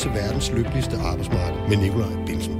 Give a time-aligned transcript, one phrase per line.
[0.00, 2.54] til verdens lykkeligste arbejdsmarked med Nikolaj Bilsen.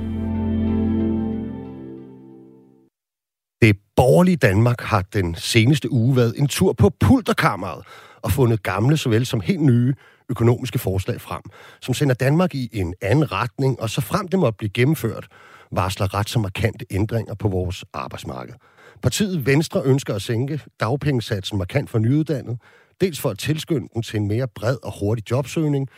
[3.62, 7.84] Det borgerlige Danmark har den seneste uge været en tur på pulterkammeret
[8.22, 9.94] og fundet gamle såvel som helt nye
[10.28, 11.42] økonomiske forslag frem,
[11.80, 15.28] som sender Danmark i en anden retning, og så frem det måtte blive gennemført,
[15.72, 18.54] varsler ret så markante ændringer på vores arbejdsmarked.
[19.02, 22.58] Partiet Venstre ønsker at sænke dagpengesatsen markant for nyuddannede,
[23.00, 25.88] dels for at tilskynde den til en mere bred og hurtig jobsøgning,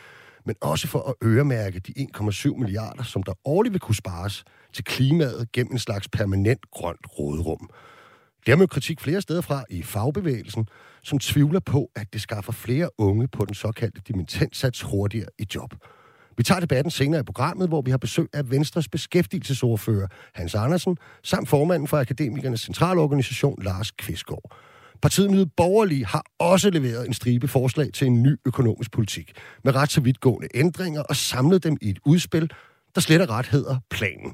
[0.45, 4.43] men også for at øremærke de 1,7 milliarder, som der årligt vil kunne spares
[4.73, 7.69] til klimaet gennem en slags permanent grønt råderum.
[8.45, 10.67] Det har med kritik flere steder fra i fagbevægelsen,
[11.03, 15.73] som tvivler på, at det skaffer flere unge på den såkaldte dimensionssats hurtigere i job.
[16.37, 20.97] Vi tager debatten senere i programmet, hvor vi har besøg af Venstres beskæftigelsesordfører Hans Andersen,
[21.23, 24.55] samt formanden for Akademikernes Centralorganisation Lars Kvistgaard.
[25.03, 29.31] Partiet Nye Borgerlige har også leveret en stribe forslag til en ny økonomisk politik,
[29.63, 32.51] med ret så vidtgående ændringer og samlet dem i et udspil,
[32.95, 34.33] der slet og ret hedder planen.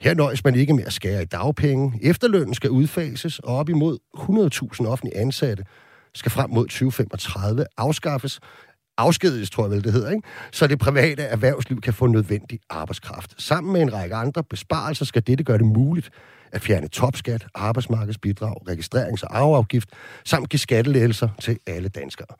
[0.00, 1.98] Her nøjes man ikke med at skære i dagpenge.
[2.02, 3.98] Efterlønnen skal udfases, og op imod
[4.80, 5.64] 100.000 offentlige ansatte
[6.14, 8.40] skal frem mod 2035 afskaffes.
[8.98, 10.28] Afskediges, tror jeg vel, det hedder, ikke?
[10.52, 13.42] Så det private erhvervsliv kan få nødvendig arbejdskraft.
[13.42, 16.10] Sammen med en række andre besparelser skal dette gøre det muligt
[16.54, 19.88] at fjerne topskat, arbejdsmarkedsbidrag, registrerings- og arveafgift,
[20.24, 22.36] samt give skattelettelser til alle danskere.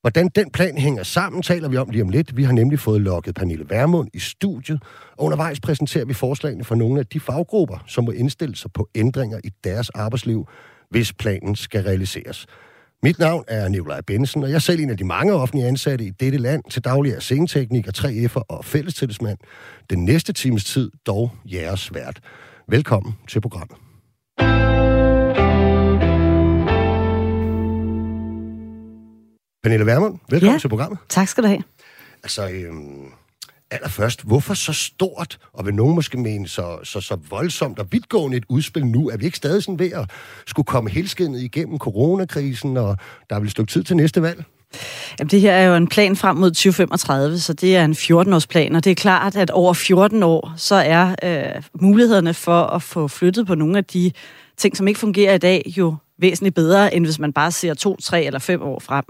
[0.00, 2.36] Hvordan den plan hænger sammen, taler vi om lige om lidt.
[2.36, 4.82] Vi har nemlig fået lukket Pernille Værmund i studiet,
[5.16, 8.88] og undervejs præsenterer vi forslagene for nogle af de faggrupper, som må indstille sig på
[8.94, 10.48] ændringer i deres arbejdsliv,
[10.90, 12.46] hvis planen skal realiseres.
[13.02, 16.04] Mit navn er Nikolaj Bensen, og jeg er selv en af de mange offentlige ansatte
[16.04, 19.38] i dette land, til daglig er scenetekniker, 3F'er og fællestillidsmand.
[19.90, 22.20] Den næste times tid dog jeres vært.
[22.70, 23.76] Velkommen til programmet.
[29.62, 30.58] Pernille Vermund, velkommen ja.
[30.58, 30.98] til programmet.
[31.08, 31.62] Tak skal du have.
[32.22, 33.06] Altså, øhm,
[33.70, 38.36] allerførst, hvorfor så stort, og vil nogen måske mene så, så, så voldsomt og vidtgående
[38.36, 39.08] et udspil nu?
[39.08, 40.10] Er vi ikke stadig sådan ved at
[40.46, 42.96] skulle komme helskindet igennem coronakrisen, og
[43.30, 44.44] der er vel et stykke tid til næste valg?
[45.18, 48.46] Jamen, det her er jo en plan frem mod 2035, så det er en 14-års
[48.46, 52.82] plan, og det er klart, at over 14 år, så er øh, mulighederne for at
[52.82, 54.12] få flyttet på nogle af de
[54.56, 57.96] ting, som ikke fungerer i dag, jo væsentligt bedre, end hvis man bare ser to,
[57.96, 59.04] tre eller fem år frem.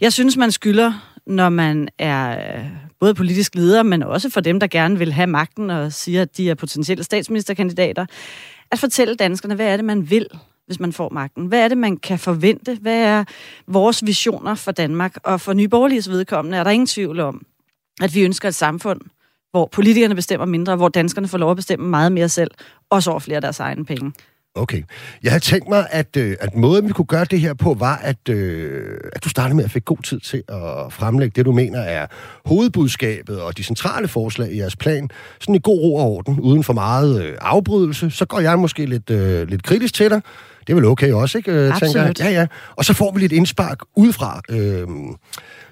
[0.00, 0.92] Jeg synes, man skylder,
[1.26, 2.64] når man er øh,
[3.00, 6.36] både politisk leder, men også for dem, der gerne vil have magten og siger, at
[6.36, 8.06] de er potentielle statsministerkandidater,
[8.70, 10.26] at fortælle danskerne, hvad er det, man vil
[10.66, 11.46] hvis man får magten?
[11.46, 12.78] Hvad er det, man kan forvente?
[12.80, 13.24] Hvad er
[13.66, 15.16] vores visioner for Danmark?
[15.24, 17.42] Og for Nye Borgerliges vedkommende er der ingen tvivl om,
[18.02, 19.00] at vi ønsker et samfund,
[19.50, 22.50] hvor politikerne bestemmer mindre, hvor danskerne får lov at bestemme meget mere selv,
[22.90, 24.12] også over flere af deres egne penge.
[24.54, 24.82] Okay.
[25.22, 27.96] Jeg havde tænkt mig, at, øh, at måden, vi kunne gøre det her på, var,
[27.96, 31.52] at, øh, at du startede med at fik god tid til at fremlægge det, du
[31.52, 32.06] mener er
[32.46, 35.10] hovedbudskabet og de centrale forslag i jeres plan.
[35.40, 38.10] Sådan i god ro og orden, uden for meget øh, afbrydelse.
[38.10, 40.20] Så går jeg måske lidt, øh, lidt kritisk til dig.
[40.66, 41.52] Det er vel okay også, ikke?
[41.52, 41.94] Øh, Absolut.
[41.94, 42.32] Tænker jeg.
[42.32, 42.46] Ja, ja.
[42.76, 44.40] Og så får vi lidt indspark udefra.
[44.50, 44.86] Øh,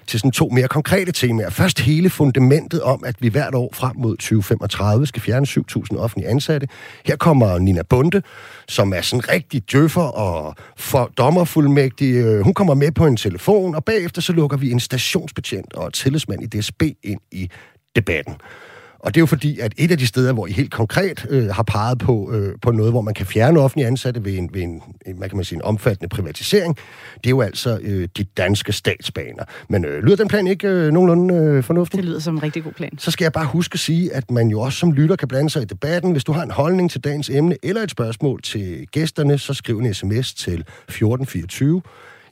[0.07, 1.49] til sådan to mere konkrete temaer.
[1.49, 6.29] Først hele fundamentet om, at vi hvert år frem mod 2035 skal fjerne 7.000 offentlige
[6.29, 6.67] ansatte.
[7.05, 8.21] Her kommer Nina Bunde,
[8.67, 12.15] som er sådan rigtig djøffer og for dommerfuldmægtig.
[12.15, 15.93] Øh, hun kommer med på en telefon, og bagefter så lukker vi en stationsbetjent og
[15.93, 17.49] tillidsmand i DSB ind i
[17.95, 18.33] debatten.
[19.03, 21.47] Og det er jo fordi, at et af de steder, hvor I helt konkret øh,
[21.47, 24.61] har peget på, øh, på noget, hvor man kan fjerne offentlige ansatte ved en, ved
[24.61, 24.81] en,
[25.17, 26.75] hvad kan man sige, en omfattende privatisering,
[27.15, 29.43] det er jo altså øh, de danske statsbaner.
[29.69, 31.97] Men øh, lyder den plan ikke øh, nogenlunde øh, fornuftig?
[31.97, 32.91] Det lyder som en rigtig god plan.
[32.97, 35.49] Så skal jeg bare huske at sige, at man jo også som lytter kan blande
[35.49, 36.11] sig i debatten.
[36.11, 39.77] Hvis du har en holdning til dagens emne eller et spørgsmål til gæsterne, så skriv
[39.77, 41.81] en sms til 1424.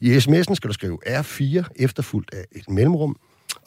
[0.01, 3.15] I sms'en skal du skrive R4 efterfulgt af et mellemrum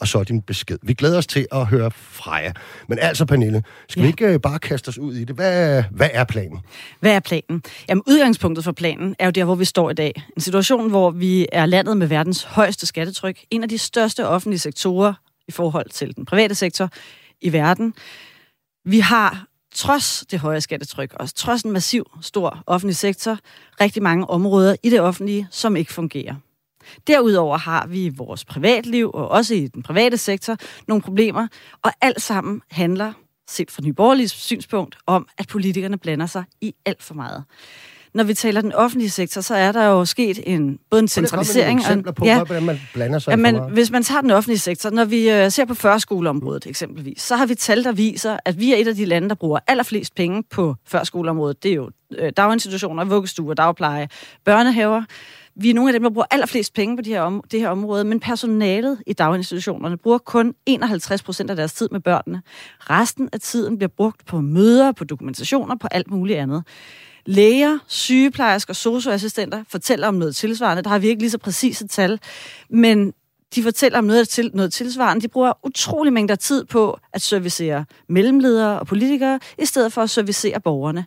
[0.03, 0.77] og så din besked.
[0.81, 2.51] Vi glæder os til at høre fra jer.
[2.87, 4.05] Men altså, Pernille, skal ja.
[4.05, 5.35] vi ikke øh, bare kaste os ud i det?
[5.35, 6.59] Hvad, hvad er planen?
[6.99, 7.63] Hvad er planen?
[7.89, 10.23] Jamen, udgangspunktet for planen er jo der, hvor vi står i dag.
[10.35, 13.39] En situation, hvor vi er landet med verdens højeste skattetryk.
[13.51, 15.13] En af de største offentlige sektorer
[15.47, 16.89] i forhold til den private sektor
[17.41, 17.93] i verden.
[18.85, 19.45] Vi har
[19.75, 23.37] trods det høje skattetryk, og trods en massiv, stor offentlig sektor,
[23.81, 26.35] rigtig mange områder i det offentlige, som ikke fungerer.
[27.07, 30.57] Derudover har vi i vores privatliv, og også i den private sektor,
[30.87, 31.47] nogle problemer,
[31.83, 33.13] og alt sammen handler,
[33.49, 37.43] set fra Nyborgerliges synspunkt, om, at politikerne blander sig i alt for meget
[38.13, 41.81] når vi taler den offentlige sektor, så er der jo sket en, både en centralisering...
[41.85, 44.89] Og en, på, ja, hvordan man blander sig men, Hvis man tager den offentlige sektor,
[44.89, 48.73] når vi øh, ser på førskoleområdet eksempelvis, så har vi tal, der viser, at vi
[48.73, 51.63] er et af de lande, der bruger allerflest penge på førskoleområdet.
[51.63, 54.09] Det er jo øh, daginstitutioner, vuggestuer, dagpleje,
[54.45, 55.03] børnehaver.
[55.55, 57.69] Vi er nogle af dem, der bruger allerflest penge på det her, om, det her
[57.69, 62.41] område, men personalet i daginstitutionerne bruger kun 51 procent af deres tid med børnene.
[62.79, 66.63] Resten af tiden bliver brugt på møder, på dokumentationer, på alt muligt andet.
[67.25, 70.83] Læger, sygeplejersker, socioassistenter fortæller om noget tilsvarende.
[70.83, 72.19] Der har vi ikke lige så præcise tal,
[72.69, 73.13] men
[73.55, 75.21] de fortæller om noget, til, noget tilsvarende.
[75.21, 80.09] De bruger utrolig mængder tid på at servicere mellemledere og politikere, i stedet for at
[80.09, 81.05] servicere borgerne.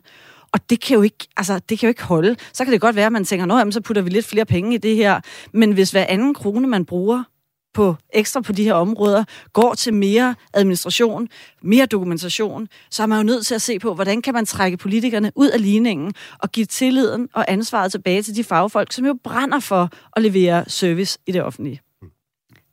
[0.53, 2.35] Og det kan jo ikke, altså, det kan jo ikke holde.
[2.53, 4.75] Så kan det godt være, at man tænker, at så putter vi lidt flere penge
[4.75, 5.21] i det her.
[5.53, 7.23] Men hvis hver anden krone, man bruger
[7.73, 9.23] på ekstra på de her områder,
[9.53, 11.27] går til mere administration,
[11.61, 14.77] mere dokumentation, så er man jo nødt til at se på, hvordan kan man trække
[14.77, 19.17] politikerne ud af ligningen og give tilliden og ansvaret tilbage til de fagfolk, som jo
[19.23, 21.81] brænder for at levere service i det offentlige.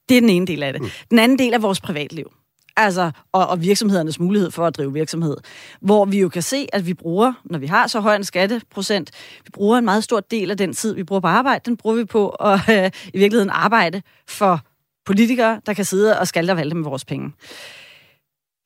[0.09, 0.82] Det er den ene del af det.
[0.82, 0.88] Mm.
[1.11, 2.32] Den anden del er vores privatliv.
[2.76, 5.37] Altså, og, og virksomhedernes mulighed for at drive virksomhed.
[5.81, 9.11] Hvor vi jo kan se, at vi bruger, når vi har så høj en skatteprocent,
[9.44, 11.97] vi bruger en meget stor del af den tid, vi bruger på arbejde, den bruger
[11.97, 14.61] vi på at øh, i virkeligheden arbejde for
[15.06, 17.32] politikere, der kan sidde og skalte og valde med vores penge.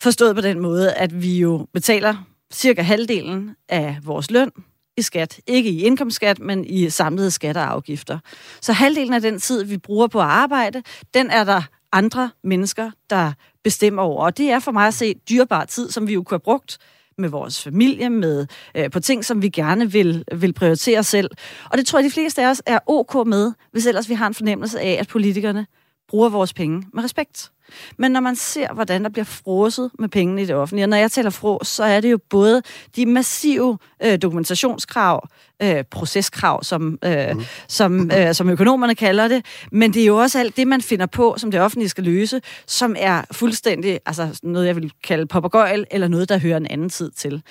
[0.02, 2.14] Forstået på den måde, at vi jo betaler
[2.52, 4.50] cirka halvdelen af vores løn
[4.96, 5.40] i skat.
[5.46, 8.18] Ikke i indkomstskat, men i samlede skatter og afgifter.
[8.60, 10.82] Så halvdelen af den tid, vi bruger på at arbejde,
[11.14, 11.62] den er der
[11.92, 13.32] andre mennesker, der
[13.68, 14.24] bestemmer over.
[14.24, 16.78] Og det er for mig at se dyrbar tid, som vi jo kunne have brugt
[17.18, 21.30] med vores familie, med øh, på ting, som vi gerne vil, vil prioritere selv.
[21.70, 24.26] Og det tror jeg, de fleste af os er ok med, hvis ellers vi har
[24.26, 25.66] en fornemmelse af, at politikerne
[26.08, 27.50] bruger vores penge med respekt.
[27.96, 30.96] Men når man ser, hvordan der bliver frosset med pengene i det offentlige, og når
[30.96, 32.62] jeg taler fros, så er det jo både
[32.96, 35.28] de massive øh, dokumentationskrav,
[35.62, 37.42] øh, proceskrav, som, øh, mm.
[37.68, 41.06] som, øh, som økonomerne kalder det, men det er jo også alt det, man finder
[41.06, 45.86] på, som det offentlige skal løse, som er fuldstændig, altså noget, jeg vil kalde poppergøjl,
[45.90, 47.42] eller noget, der hører en anden tid til.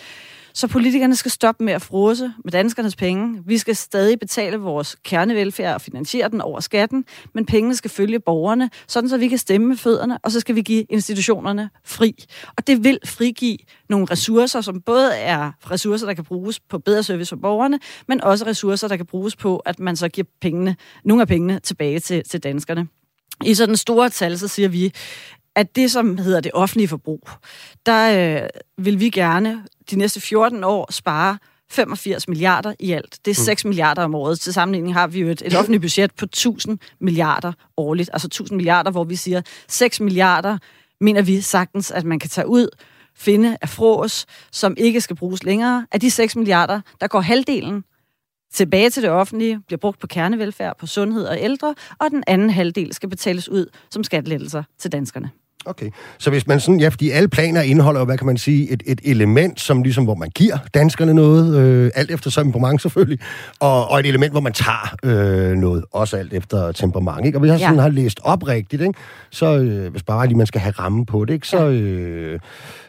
[0.58, 3.44] Så politikerne skal stoppe med at frose med danskernes penge.
[3.46, 8.20] Vi skal stadig betale vores kernevelfærd og finansiere den over skatten, men pengene skal følge
[8.20, 12.26] borgerne, sådan så vi kan stemme med fødderne, og så skal vi give institutionerne fri.
[12.58, 13.58] Og det vil frigive
[13.90, 18.22] nogle ressourcer, som både er ressourcer, der kan bruges på bedre service for borgerne, men
[18.22, 22.00] også ressourcer, der kan bruges på, at man så giver pengene, nogle af pengene tilbage
[22.00, 22.88] til, til danskerne.
[23.46, 24.94] I sådan store tal, så siger vi,
[25.58, 27.30] at det, som hedder det offentlige forbrug,
[27.86, 31.38] der øh, vil vi gerne de næste 14 år spare
[31.70, 33.20] 85 milliarder i alt.
[33.26, 33.70] Det er 6 mm.
[33.70, 34.40] milliarder om året.
[34.40, 38.10] Til sammenligning har vi jo et, et offentligt budget på 1000 milliarder årligt.
[38.14, 40.58] Altså 1000 milliarder, hvor vi siger 6 milliarder,
[41.02, 42.70] mener vi sagtens, at man kan tage ud,
[43.16, 45.88] finde af frås, som ikke skal bruges længere.
[45.92, 47.84] Af de 6 milliarder, der går halvdelen
[48.54, 52.50] tilbage til det offentlige, bliver brugt på kernevelfærd, på sundhed og ældre, og den anden
[52.50, 55.32] halvdel skal betales ud som skattelettelser til danskerne.
[55.68, 58.84] Okay, så hvis man sådan, ja, fordi alle planer indeholder hvad kan man sige, et,
[58.86, 63.20] et element, som ligesom, hvor man giver danskerne noget, øh, alt efter temperament selvfølgelig,
[63.60, 67.38] og, og et element, hvor man tager øh, noget, også alt efter temperament, ikke?
[67.38, 67.82] Og hvis jeg sådan ja.
[67.82, 68.94] har læst op rigtigt, ikke?
[69.32, 71.48] så øh, hvis bare lige man skal have ramme på det, ikke?
[71.48, 71.68] så...
[71.70, 72.40] Øh,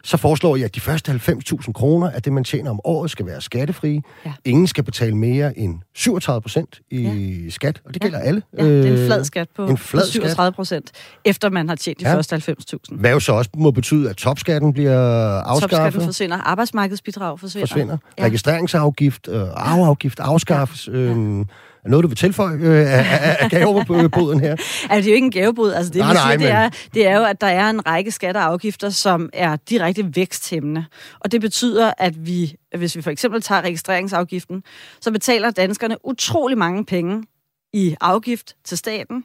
[0.08, 3.26] så foreslår jeg, at de første 90.000 kroner af det, man tjener om året, skal
[3.26, 4.02] være skattefrie.
[4.26, 4.32] Ja.
[4.44, 7.50] Ingen skal betale mere end 37 procent i ja.
[7.50, 8.24] skat, og det gælder ja.
[8.24, 8.42] alle.
[8.58, 10.90] Ja, det er en flad skat på, en flad på 37 procent,
[11.24, 12.14] efter man har tjent de ja.
[12.14, 12.34] første
[12.74, 12.96] 90.000.
[12.96, 15.00] Hvad jo så også må betyde, at topskatten bliver
[15.40, 15.70] afskaffet.
[15.70, 17.66] Topskatten forsvinder, arbejdsmarkedsbidrag forsvinder.
[17.66, 17.96] forsvinder.
[18.18, 18.24] Ja.
[18.24, 20.88] Registreringsafgift, øh, arveafgift afskaffes.
[20.88, 20.92] Ja.
[20.92, 21.44] Øhm,
[21.84, 24.50] er noget, du vil tilføje øh, af, af gaveboden her?
[24.50, 25.72] altså, det er jo ikke en gavebod.
[25.72, 26.40] Altså, det, nej, nej, siger, men...
[26.40, 29.56] det, er, det er jo, at der er en række skatter og afgifter, som er
[29.56, 30.84] direkte væksthæmmende.
[31.20, 34.62] Og det betyder, at vi, hvis vi for eksempel tager registreringsafgiften,
[35.00, 37.22] så betaler danskerne utrolig mange penge
[37.72, 39.24] i afgift til staten.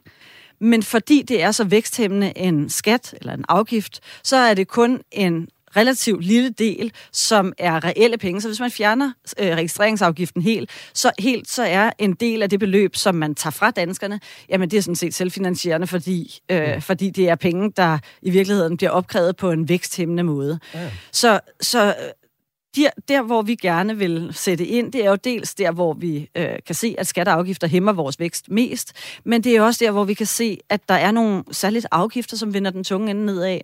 [0.64, 5.02] Men fordi det er så væksthæmmende en skat eller en afgift, så er det kun
[5.12, 8.42] en relativt lille del, som er reelle penge.
[8.42, 12.60] Så hvis man fjerner øh, registreringsafgiften helt så, helt, så er en del af det
[12.60, 17.10] beløb, som man tager fra danskerne, jamen det er sådan set selvfinansierende, fordi, øh, fordi
[17.10, 20.60] det er penge, der i virkeligheden bliver opkrævet på en væksthæmmende måde.
[20.74, 20.92] Ja.
[21.12, 21.96] Så, så
[22.76, 26.30] der, der, hvor vi gerne vil sætte ind, det er jo dels der, hvor vi
[26.36, 30.04] øh, kan se, at skatteafgifter hæmmer vores vækst mest, men det er også der, hvor
[30.04, 33.60] vi kan se, at der er nogle særligt afgifter, som vender den tunge ende nedad.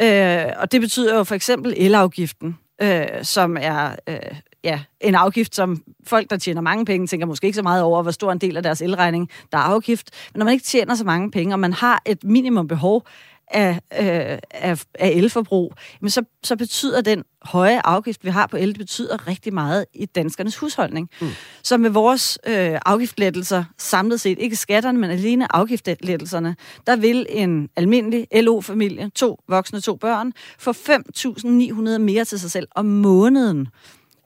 [0.00, 4.16] Øh, og det betyder jo for eksempel elafgiften, øh, som er øh,
[4.64, 8.02] ja, en afgift, som folk, der tjener mange penge, tænker måske ikke så meget over,
[8.02, 10.10] hvor stor en del af deres elregning, der er afgift.
[10.32, 13.06] Men når man ikke tjener så mange penge, og man har et minimum behov
[13.50, 18.56] af, øh, af, af elforbrug, men så, så betyder den høje afgift, vi har på
[18.56, 21.10] el, det betyder rigtig meget i danskernes husholdning.
[21.20, 21.28] Mm.
[21.62, 27.68] Så med vores øh, afgiftlettelser, samlet set, ikke skatterne, men alene afgiftlettelserne, der vil en
[27.76, 33.68] almindelig LO-familie, to voksne, to børn, få 5.900 mere til sig selv om måneden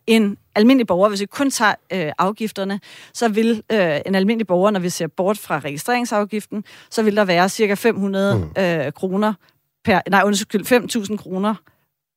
[0.06, 2.80] en almindelig borger, hvis vi kun tager øh, afgifterne,
[3.14, 7.24] så vil øh, en almindelig borger, når vi ser bort fra registreringsafgiften, så vil der
[7.24, 8.62] være cirka 500 mm.
[8.62, 9.32] øh, kroner
[9.84, 10.66] per, nej, undskyld,
[11.10, 11.54] 5.000 kroner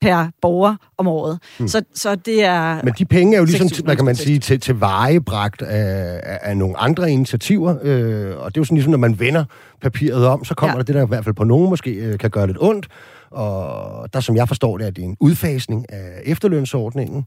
[0.01, 1.39] per borger om året.
[1.59, 1.67] Mm.
[1.67, 2.83] Så, så det er...
[2.83, 6.57] Men de penge er jo ligesom, hvad kan man sige, til, til vejebragt af, af
[6.57, 9.45] nogle andre initiativer, øh, og det er jo sådan ligesom, når man vender
[9.81, 10.77] papiret om, så kommer ja.
[10.77, 12.87] der det, der i hvert fald på nogen måske øh, kan gøre lidt ondt,
[13.31, 17.25] og der, som jeg forstår det, er det en udfasning af efterlønsordningen,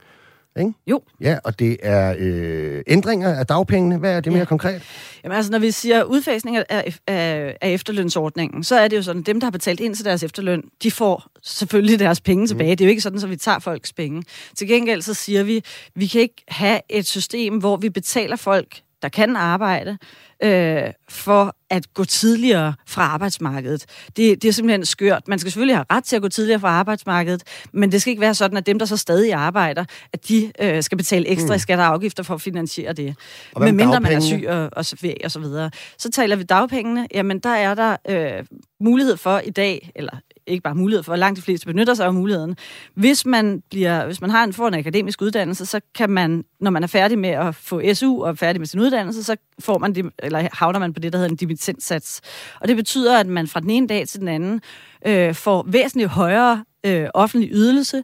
[0.58, 0.72] ikke?
[0.86, 1.02] Jo.
[1.20, 3.98] Ja, og det er øh, ændringer af dagpengene.
[3.98, 4.36] Hvad er det ja.
[4.36, 4.82] mere konkret?
[5.24, 6.64] Jamen altså, når vi siger udfasning af,
[7.06, 10.04] af, af efterlønsordningen, så er det jo sådan, at dem, der har betalt ind til
[10.04, 12.70] deres efterløn, de får selvfølgelig deres penge tilbage.
[12.70, 12.76] Mm.
[12.76, 14.22] Det er jo ikke sådan, at vi tager folks penge.
[14.56, 15.64] Til gengæld så siger vi,
[15.94, 19.98] vi kan ikke have et system, hvor vi betaler folk, der kan arbejde,
[20.42, 23.86] øh, for at gå tidligere fra arbejdsmarkedet.
[24.16, 25.28] Det, det er simpelthen skørt.
[25.28, 27.42] Man skal selvfølgelig have ret til at gå tidligere fra arbejdsmarkedet,
[27.72, 30.82] men det skal ikke være sådan, at dem, der så stadig arbejder, at de øh,
[30.82, 31.58] skal betale ekstra mm.
[31.58, 33.16] skatter og afgifter for at finansiere det.
[33.58, 34.84] Men mindre man er syg og, og,
[35.24, 35.70] og så videre.
[35.98, 37.06] Så taler vi dagpengene.
[37.14, 38.44] Jamen, der er der øh,
[38.80, 40.12] mulighed for i dag, eller
[40.46, 42.56] ikke bare mulighed for, langt de fleste benytter sig af muligheden.
[42.94, 46.70] Hvis man, bliver, hvis man har en, får en akademisk uddannelse, så kan man, når
[46.70, 49.78] man er færdig med at få SU og er færdig med sin uddannelse, så får
[49.78, 52.20] man, eller havner man på det, der hedder en dimittentsats.
[52.60, 54.60] Og det betyder, at man fra den ene dag til den anden
[55.06, 58.02] øh, får væsentligt højere øh, offentlig ydelse,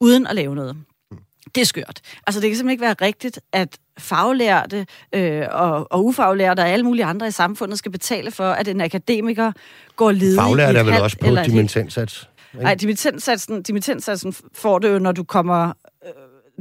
[0.00, 0.76] uden at lave noget.
[1.54, 2.00] Det er skørt.
[2.26, 6.84] Altså, det kan simpelthen ikke være rigtigt, at faglærte øh, og, og ufaglærte og alle
[6.84, 9.52] mulige andre i samfundet skal betale for, at en akademiker
[9.96, 12.28] går ledig Faglærte er vel også på dimittentsats?
[12.54, 15.72] Nej, dimittentsatsen, dimittentsatsen får du jo, når du kommer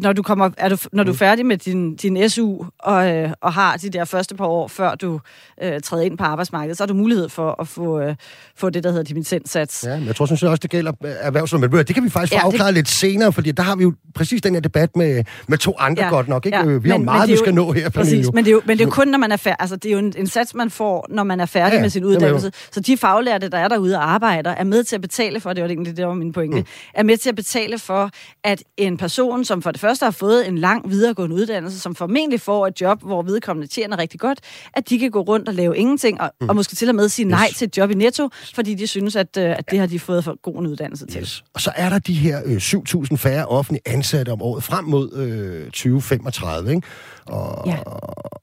[0.02, 1.18] når du, kommer, er du, når du er mm.
[1.18, 4.96] færdig med din, din SU og, øh, og har de der første par år, før
[4.96, 5.20] du
[5.64, 8.16] øh, træder ind på arbejdsmarkedet, så har du mulighed for at få, øh,
[8.56, 9.84] få det, der hedder dimittentsats.
[9.88, 11.88] Ja, men jeg tror sådan set også, det gælder erhvervslivet.
[11.88, 12.76] Det kan vi faktisk få ja, afklaret det...
[12.76, 16.04] lidt senere, fordi der har vi jo præcis den her debat med, med to andre
[16.04, 16.46] ja, godt nok.
[16.46, 16.58] Ikke?
[16.58, 17.90] Ja, vi har men, meget, men vi skal jo, nå her.
[17.90, 19.58] Præcis, men det, er jo, men det er jo kun, når man er færdig.
[19.60, 21.90] Altså, det er jo en, en sats, man får, når man er færdig ja, med
[21.90, 22.52] sin uddannelse.
[22.72, 25.64] Så de faglærte, der er derude og arbejder, er med til at betale for, det
[25.64, 26.66] var egentlig det, der var min pointe, mm.
[26.94, 28.10] er med til at betale for,
[28.44, 32.42] at en person, som for det første har fået en lang videregående uddannelse, som formentlig
[32.42, 34.40] får et job, hvor vedkommende tjener rigtig godt,
[34.74, 36.50] at de kan gå rundt og lave ingenting, og, mm.
[36.50, 37.58] og måske til og med sige nej yes.
[37.58, 40.24] til et job i Netto, fordi de synes, at, øh, at det har de fået
[40.24, 41.22] for god en uddannelse til.
[41.22, 41.44] Yes.
[41.54, 45.14] Og så er der de her øh, 7.000 færre offentlige ansatte om året frem mod
[45.14, 46.88] øh, 2035, ikke?
[47.26, 47.78] Og, ja.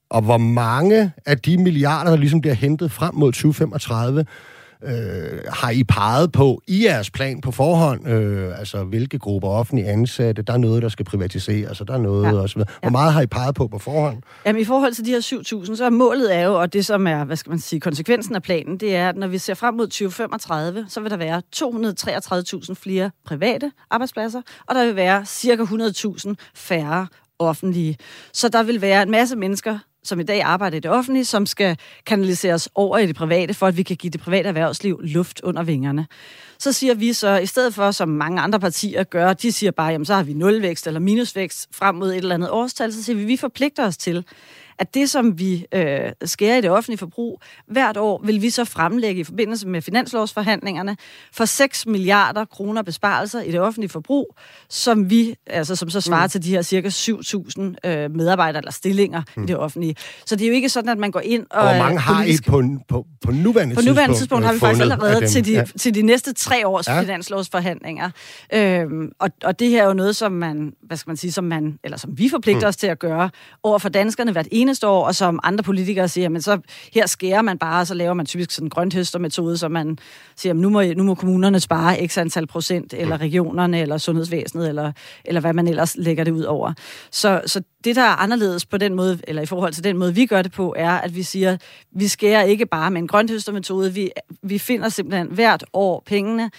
[0.09, 4.25] og hvor mange af de milliarder, der ligesom bliver hentet frem mod 2035,
[4.83, 9.87] Øh, har I peget på i jeres plan på forhånd, øh, altså hvilke grupper offentlige
[9.87, 12.33] ansatte, der er noget, der skal privatiseres, og der er noget ja.
[12.33, 12.69] og så videre.
[12.79, 12.91] Hvor ja.
[12.91, 14.21] meget har I peget på på forhånd?
[14.45, 15.19] Jamen i forhold til de her
[15.65, 18.35] 7.000, så er målet er jo, og det som er, hvad skal man sige, konsekvensen
[18.35, 21.41] af planen, det er, at når vi ser frem mod 2035, så vil der være
[21.55, 27.07] 233.000 flere private arbejdspladser, og der vil være cirka 100.000 færre
[27.39, 27.97] offentlige.
[28.33, 31.45] Så der vil være en masse mennesker, som i dag arbejder i det offentlige, som
[31.45, 35.41] skal kanaliseres over i det private, for at vi kan give det private erhvervsliv luft
[35.41, 36.07] under vingerne.
[36.59, 39.91] Så siger vi så, i stedet for, som mange andre partier gør, de siger bare,
[39.91, 43.17] jamen så har vi nulvækst eller minusvækst frem mod et eller andet årstal, så siger
[43.17, 44.25] vi, vi forpligter os til,
[44.79, 48.65] at det, som vi øh, skærer i det offentlige forbrug, hvert år vil vi så
[48.65, 50.97] fremlægge i forbindelse med finanslovsforhandlingerne
[51.33, 54.35] for 6 milliarder kroner besparelser i det offentlige forbrug,
[54.69, 56.29] som vi, altså som så svarer mm.
[56.29, 59.43] til de her cirka 7.000 øh, medarbejdere eller stillinger mm.
[59.43, 59.95] i det offentlige.
[60.25, 61.61] Så det er jo ikke sådan, at man går ind og...
[61.61, 63.75] Hvor mange har I på, på, på nuværende tidspunkt?
[63.75, 65.63] På nuværende tidspunkt har vi faktisk allerede til de, ja.
[65.79, 67.01] til de næste tre års ja.
[67.01, 68.09] finanslovsforhandlinger.
[68.53, 71.43] Øhm, og, og det her er jo noget, som man, hvad skal man sige, som
[71.43, 72.69] man, eller som vi forpligter mm.
[72.69, 73.29] os til at gøre
[73.63, 76.59] over for danskerne hvert eneste eneste år, og som andre politikere siger, men så
[76.93, 79.97] her skærer man bare, og så laver man typisk sådan en grønthøstermetode, så man
[80.35, 84.91] siger, nu må, nu må kommunerne spare x antal procent, eller regionerne, eller sundhedsvæsenet, eller,
[85.25, 86.73] eller hvad man ellers lægger det ud over.
[87.11, 90.15] Så, så det, der er anderledes på den måde, eller i forhold til den måde,
[90.15, 91.57] vi gør det på, er, at vi siger,
[91.91, 94.11] vi skærer ikke bare med en grønthøstermetode, vi,
[94.43, 96.51] vi finder simpelthen hvert år pengene.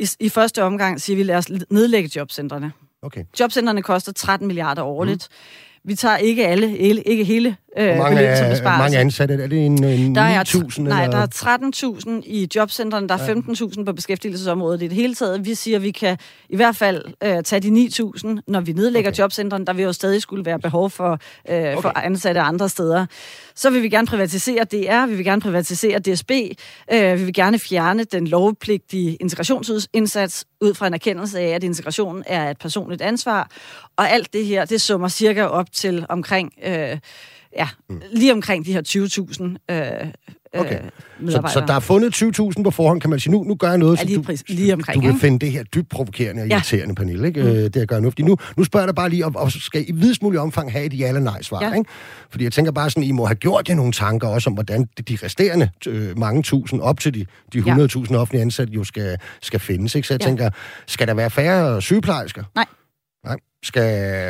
[0.00, 2.72] I, I første omgang siger vi, lad os nedlægge jobcentrene.
[3.02, 3.24] Okay.
[3.40, 5.28] Jobcentrene koster 13 milliarder årligt.
[5.30, 5.71] Mm.
[5.84, 8.82] Vi tager ikke alle, ikke hele øh, Hvor mange, beløb som besparelse.
[8.82, 9.34] mange ansatte?
[9.34, 10.80] Er det en, en der er 9.000?
[10.82, 11.26] Nej, eller?
[11.26, 13.34] der er 13.000 i jobcentrene, der er
[13.78, 15.46] 15.000 på beskæftigelsesområdet i det hele taget.
[15.46, 19.10] Vi siger, at vi kan i hvert fald øh, tage de 9.000, når vi nedlægger
[19.10, 19.18] okay.
[19.18, 19.66] jobcentrene.
[19.66, 21.12] Der vil jo stadig skulle være behov for,
[21.48, 21.76] øh, okay.
[21.82, 23.06] for ansatte andre steder.
[23.54, 26.30] Så vil vi gerne privatisere DR, vi vil gerne privatisere DSB,
[26.92, 32.24] øh, vi vil gerne fjerne den lovpligtige integrationsindsats ud fra en erkendelse af, at integrationen
[32.26, 33.50] er et personligt ansvar.
[33.96, 36.52] Og alt det her, det summer cirka op til omkring...
[36.64, 36.98] Øh,
[37.56, 38.00] Ja, mm.
[38.12, 38.82] lige omkring de her
[39.68, 40.12] 20.000 øh,
[40.54, 40.80] Okay.
[41.20, 43.32] Øh, så, så der er fundet 20.000 på forhånd, kan man sige.
[43.32, 45.20] Nu, nu gør jeg noget, ja, lige, du, præcis, lige omkring, du vil ikke?
[45.20, 46.94] finde det her dybt provokerende og irriterende, ja.
[46.94, 47.28] Pernille.
[47.28, 47.42] Ikke?
[47.42, 47.48] Mm.
[47.48, 48.10] Øh, det jeg gør nu.
[48.10, 50.72] Fordi nu, nu spørger jeg dig bare lige, og, og skal i videst mulig omfang
[50.72, 51.64] have et ja eller nej svar.
[51.64, 51.74] Ja.
[51.74, 51.90] Ikke?
[52.30, 54.88] Fordi jeg tænker bare sådan, I må have gjort jer nogle tanker også om, hvordan
[55.08, 57.66] de resterende øh, mange tusind, op til de, de 100.000
[58.10, 58.16] ja.
[58.16, 59.94] offentlige ansatte, jo skal, skal findes.
[59.94, 60.08] Ikke?
[60.08, 60.26] Så jeg ja.
[60.26, 60.50] tænker,
[60.86, 62.44] skal der være færre sygeplejersker?
[62.54, 62.66] Nej.
[63.24, 63.36] Nej.
[63.64, 63.82] Skal,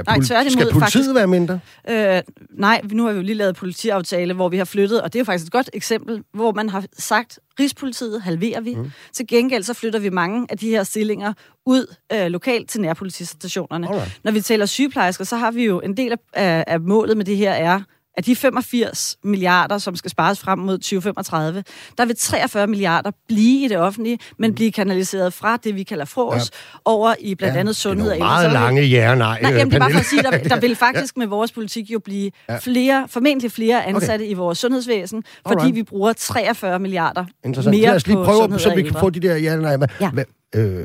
[0.07, 1.61] nej, pol- skal politiet faktisk, være mindre?
[1.91, 5.19] Øh, nej, nu har vi jo lige lavet politiaftale, hvor vi har flyttet, og det
[5.19, 8.75] er jo faktisk et godt eksempel, hvor man har sagt, Rigspolitiet halverer vi.
[8.75, 8.91] Mm.
[9.13, 11.33] Til gengæld så flytter vi mange af de her stillinger
[11.67, 13.89] ud øh, lokalt til nærpolitistationerne.
[13.89, 14.21] Alright.
[14.25, 17.37] Når vi taler sygeplejersker, så har vi jo en del af, af målet med det
[17.37, 17.81] her er
[18.17, 21.65] af de 85 milliarder, som skal spares frem mod 2035,
[21.99, 24.55] der vil 43 milliarder blive i det offentlige, men mm.
[24.55, 26.81] blive kanaliseret fra det, vi kalder fros, ja.
[26.85, 28.11] over i blandt andet ja, sundhed.
[28.11, 29.41] Det er meget lange ja nej.
[29.43, 31.19] Nej, jamen, det er bare for at sige, der, der vil faktisk ja.
[31.19, 34.31] med vores politik jo blive flere, formentlig flere ansatte okay.
[34.31, 35.75] i vores sundhedsvæsen, fordi Alright.
[35.75, 37.25] vi bruger 43 milliarder
[37.71, 39.79] mere Lad os lige prøve, så vi kan få de der ja nej.
[40.01, 40.11] Ja.
[40.55, 40.85] øh,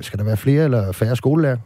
[0.00, 1.56] skal der være flere eller færre skolelærer?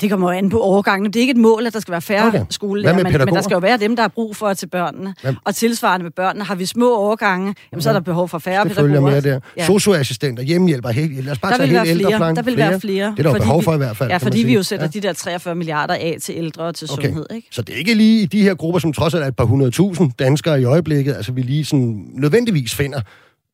[0.00, 1.06] Det kommer jo an på overgangen.
[1.06, 2.44] Det er ikke et mål, at der skal være færre okay.
[2.50, 5.14] skolelærer, men, men der skal jo være dem, der har brug for til børnene.
[5.22, 5.36] Hvem?
[5.44, 8.66] Og tilsvarende med børnene, har vi små overgange, jamen, så er der behov for færre
[8.66, 9.00] pædagoger.
[9.00, 9.40] Med der.
[9.56, 9.66] Ja.
[9.66, 12.36] Socioassistenter, hjemmehjælper, helt, lad os bare der tage helt ældreplejen.
[12.36, 12.70] Der vil flere.
[12.70, 13.14] være flere.
[13.16, 14.10] Det er der behov for i hvert fald.
[14.10, 15.00] Ja, fordi vi jo sætter ja.
[15.00, 17.04] de der 43 milliarder af til ældre og til okay.
[17.04, 17.26] sundhed.
[17.34, 17.48] Ikke?
[17.50, 19.44] Så det er ikke lige i de her grupper, som trods alt er et par
[19.44, 23.00] hundredtusind danskere i øjeblikket, altså vi lige sådan nødvendigvis finder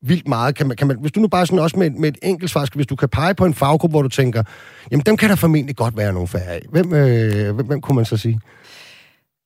[0.09, 0.55] vildt meget.
[0.55, 2.69] Kan man, kan man, hvis du nu bare sådan også med, med et enkelt svar,
[2.75, 4.43] hvis du kan pege på en faggruppe, hvor du tænker,
[4.91, 6.63] jamen dem kan der formentlig godt være nogle færre af.
[6.71, 8.41] Hvem, øh, hvem, hvem kunne man så sige?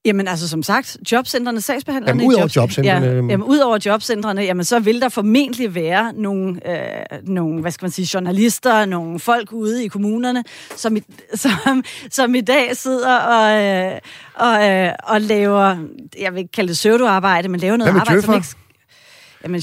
[0.05, 3.07] Jamen altså som sagt, jobcentrene, sagsbehandlerne jamen, ud over jobcentrene.
[3.07, 7.71] Ja, jamen ud over jobcentrene, jamen så vil der formentlig være nogle, øh, nogle, hvad
[7.71, 10.45] skal man sige, journalister, nogle folk ude i kommunerne,
[10.77, 11.01] som i,
[11.35, 13.99] som, som i dag sidder og, øh,
[14.35, 15.77] og, øh, og laver,
[16.21, 18.47] jeg vil ikke kalde det pseudoarbejde, men laver noget arbejde, som ikke
[19.45, 19.63] Jamen,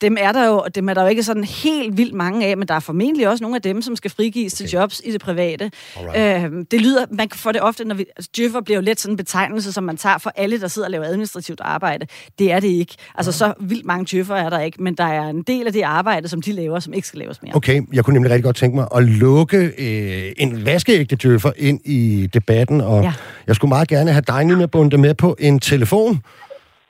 [0.00, 2.68] dem er der jo, dem er der jo ikke sådan helt vildt mange af, men
[2.68, 4.68] der er formentlig også nogle af dem, som skal frigives okay.
[4.68, 5.70] til jobs i det private.
[6.16, 9.12] Øh, det lyder, man får det ofte, når vi, altså, djøffer bliver jo lidt sådan
[9.12, 12.06] en betegnelse, som man tager for alle, der sidder og laver administrativt arbejde.
[12.38, 12.94] Det er det ikke.
[13.14, 15.82] Altså, så vildt mange djøffer er der ikke, men der er en del af det
[15.82, 17.56] arbejde, som de laver, som ikke skal laves mere.
[17.56, 21.80] Okay, jeg kunne nemlig rigtig godt tænke mig at lukke øh, en vaskeægte djøffer ind
[21.84, 23.12] i debatten, og ja.
[23.46, 26.22] jeg skulle meget gerne have dig, Nina, bundet med på en telefon.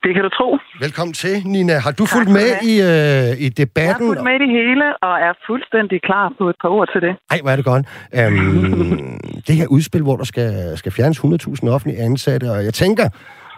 [0.04, 0.48] Det kan du tro.
[0.80, 1.74] Velkommen til, Nina.
[1.86, 3.86] Har du tak fulgt med i, øh, i debatten?
[3.86, 6.88] Jeg har fulgt med i det hele, og er fuldstændig klar på et par ord
[6.92, 7.12] til det.
[7.30, 7.84] Ej, hvor er det godt.
[8.20, 13.06] Um, det her udspil, hvor der skal, skal fjernes 100.000 offentlige ansatte, og jeg tænker,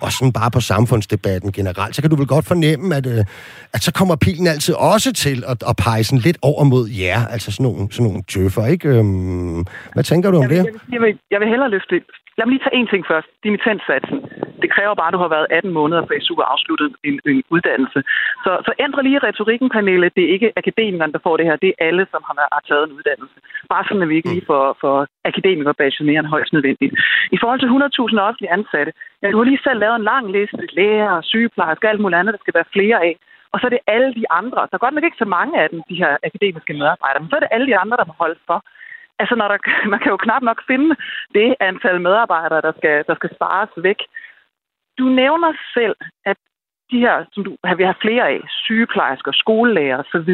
[0.05, 3.25] og sådan bare på samfundsdebatten generelt, så kan du vel godt fornemme, at, øh,
[3.75, 7.21] at så kommer pilen altid også til at, at pege sådan lidt over mod jer,
[7.35, 8.89] altså sådan nogle, sådan nogle djøffer, ikke?
[8.89, 9.61] Øhm,
[9.95, 10.65] hvad tænker du om jeg vil, det?
[10.67, 11.95] Jeg vil, jeg, vil, jeg vil hellere løfte
[12.37, 13.29] Lad mig lige tage en ting først.
[13.45, 14.19] Dimittenssatsen.
[14.63, 17.43] Det kræver bare, at du har været 18 måneder på SU og afsluttet en, en
[17.55, 18.01] uddannelse.
[18.45, 20.11] Så, så ændre lige retorikken, Pernille.
[20.17, 21.57] Det er ikke akademikerne, der får det her.
[21.65, 23.37] Det er alle, som har, har taget en uddannelse.
[23.73, 24.97] Bare sådan, at vi ikke lige får, får
[25.31, 26.93] akademikere bag mere end højst nødvendigt.
[27.35, 28.93] I forhold til 100.000 offentlige ansatte.
[29.23, 30.67] Ja, du har lige selv lavet en lang liste.
[30.73, 33.17] Læger, sygeplejersker, alt muligt andet, der skal være flere af.
[33.53, 34.61] Og så er det alle de andre.
[34.69, 37.37] Der er godt nok ikke så mange af dem, de her akademiske medarbejdere, men så
[37.37, 38.59] er det alle de andre, der må holde for.
[39.19, 39.59] Altså, når der,
[39.93, 40.97] man kan jo knap nok finde
[41.35, 44.01] det antal medarbejdere, der skal, der skal spares væk.
[44.99, 46.37] Du nævner selv, at
[46.91, 50.33] de her, som du vi har flere af, sygeplejersker, skolelærer osv.,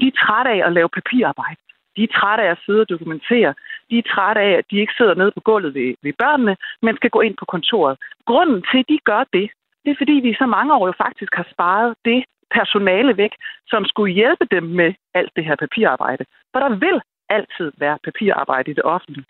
[0.00, 1.60] de er trætte af at lave papirarbejde.
[1.96, 3.54] De er trætte af at sidde og dokumentere.
[3.90, 6.96] De er trætte af, at de ikke sidder nede på gulvet ved, ved børnene, men
[6.96, 7.98] skal gå ind på kontoret.
[8.26, 9.50] Grunden til, at de gør det,
[9.84, 13.34] det er fordi, vi i så mange år jo faktisk har sparet det personale væk,
[13.66, 16.24] som skulle hjælpe dem med alt det her papirarbejde.
[16.52, 19.26] For der vil altid være papirarbejde i det offentlige.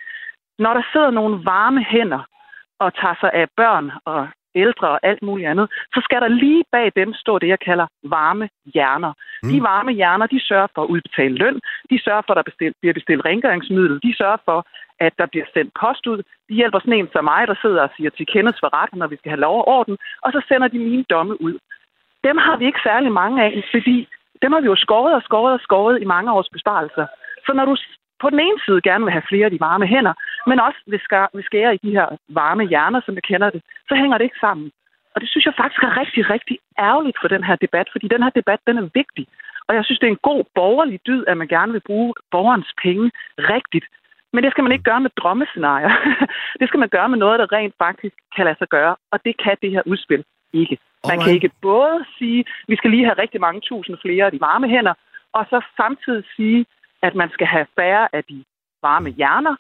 [0.59, 2.23] Når der sidder nogle varme hænder
[2.79, 6.65] og tager sig af børn og ældre og alt muligt andet, så skal der lige
[6.73, 9.13] bag dem stå det, jeg kalder varme hjerner.
[9.43, 9.49] Mm.
[9.51, 12.73] De varme hjerner, de sørger for at udbetale løn, de sørger for, at der bestil,
[12.81, 14.67] bliver bestilt rengøringsmiddel, de sørger for,
[15.01, 16.19] at der bliver sendt post ud.
[16.49, 19.07] De hjælper sådan en som mig, der sidder og siger til kendes for retten, når
[19.07, 21.57] vi skal have lov og orden, og så sender de mine domme ud.
[22.25, 24.09] Dem har vi ikke særlig mange af, fordi
[24.43, 27.07] dem har vi jo skåret og skåret og skåret i mange års besparelser.
[27.47, 27.77] Så når du
[28.23, 30.15] på den ene side gerne vil have flere af de varme hænder,
[30.47, 33.63] men også vil skære, vil skære i de her varme hjerner, som jeg kender det,
[33.89, 34.71] så hænger det ikke sammen.
[35.15, 38.23] Og det synes jeg faktisk er rigtig, rigtig ærgerligt for den her debat, fordi den
[38.23, 39.27] her debat, den er vigtig.
[39.69, 42.73] Og jeg synes, det er en god borgerlig dyd, at man gerne vil bruge borgerens
[42.83, 43.87] penge rigtigt.
[44.33, 45.93] Men det skal man ikke gøre med drømmescenarier.
[46.61, 48.97] det skal man gøre med noget, der rent faktisk kan lade sig gøre.
[49.13, 50.79] Og det kan det her udspil ikke.
[51.09, 54.33] Man kan ikke både sige, at vi skal lige have rigtig mange tusind flere af
[54.33, 54.95] de varme hænder,
[55.33, 56.67] og så samtidig sige,
[57.03, 58.45] at man skal have færre af de
[58.83, 59.57] varme hjerner,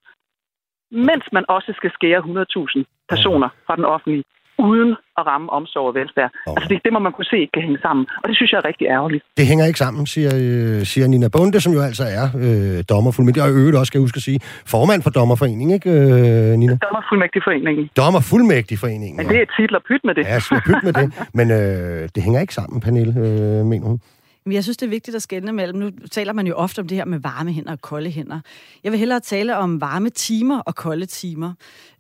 [0.91, 4.25] mens man også skal skære 100.000 personer fra den offentlige
[4.59, 6.31] uden at ramme omsorg og velfærd.
[6.47, 6.55] Oh.
[6.57, 8.59] Altså det, det må man kunne se ikke kan hænge sammen, og det synes jeg
[8.59, 9.25] er rigtig ærgerligt.
[9.37, 13.43] Det hænger ikke sammen, siger, øh, siger Nina Bunde, som jo altså er øh, dommerfuldmægtig,
[13.43, 14.41] og i øvrigt også, skal jeg huske at sige,
[14.75, 16.75] formand for Dommerforeningen, ikke øh, Nina?
[16.87, 17.91] Dommerfuldmægtigforeningen.
[17.97, 20.25] Dommerfuldmægtigforeningen, Men det er titler pyt med det.
[20.25, 21.07] Ja, pyt med det.
[21.39, 24.01] Men øh, det hænger ikke sammen, Pernille, øh, mener hun.
[24.47, 25.79] Men jeg synes, det er vigtigt at skelne mellem.
[25.79, 28.41] Nu taler man jo ofte om det her med varme hænder og kolde hænder.
[28.85, 31.53] Jeg vil hellere tale om varme timer og kolde timer.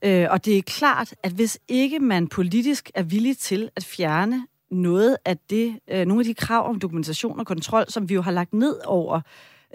[0.04, 4.46] Øh, og det er klart, at hvis ikke man politisk er villig til at fjerne
[4.70, 8.22] noget af det, øh, nogle af de krav om dokumentation og kontrol, som vi jo
[8.22, 9.20] har lagt ned over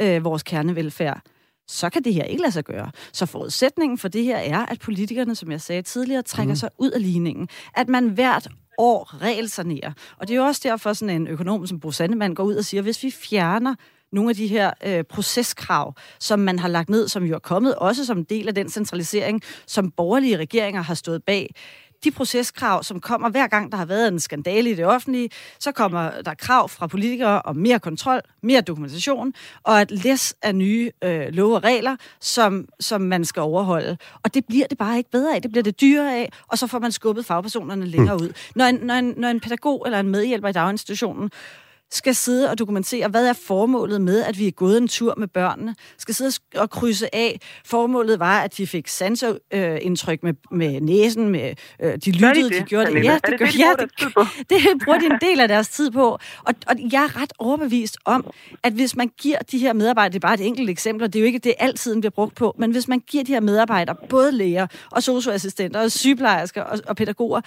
[0.02, 1.22] øh, vores kernevelfærd,
[1.70, 2.92] så kan det her ikke lade sig gøre.
[3.14, 6.56] Så forudsætningen for det her er, at politikerne, som jeg sagde tidligere, trækker mm.
[6.58, 7.50] sig ud af ligningen.
[7.76, 9.92] At man hvert år regelsanerer.
[10.18, 12.66] Og det er jo også derfor, sådan en økonom som Bo Sandemann går ud og
[12.66, 13.76] siger, hvis vi fjerner
[14.12, 17.76] nogle af de her øh, proceskrav, som man har lagt ned, som jo er kommet
[17.76, 21.56] også som del af den centralisering, som borgerlige regeringer har stået bag,
[22.04, 25.72] de proceskrav, som kommer hver gang, der har været en skandale i det offentlige, så
[25.72, 29.34] kommer der krav fra politikere om mere kontrol, mere dokumentation,
[29.64, 33.98] og et læs af nye øh, love og regler, som, som man skal overholde.
[34.24, 35.42] Og det bliver det bare ikke bedre af.
[35.42, 38.24] Det bliver det dyrere af, og så får man skubbet fagpersonerne længere mm.
[38.24, 38.30] ud.
[38.56, 41.30] Når en, når, en, når en pædagog eller en medhjælper i daginstitutionen
[41.92, 45.28] skal sidde og dokumentere, hvad er formålet med, at vi er gået en tur med
[45.28, 45.76] børnene.
[45.98, 47.40] Skal sidde og krydse af.
[47.66, 52.94] Formålet var, at de fik sanseindtryk med, med næsen, med, øh, de lyttede, de gjorde
[52.94, 53.04] det.
[53.04, 56.06] Ja, det, det, gør, ja, det, det bruger de en del af deres tid på.
[56.44, 58.32] Og, og jeg er ret overbevist om,
[58.64, 61.20] at hvis man giver de her medarbejdere, det er bare et enkelt eksempel, det er
[61.20, 64.32] jo ikke det, altid bliver brugt på, men hvis man giver de her medarbejdere, både
[64.32, 67.42] læger og socioassistenter og sygeplejersker og, og pædagoger,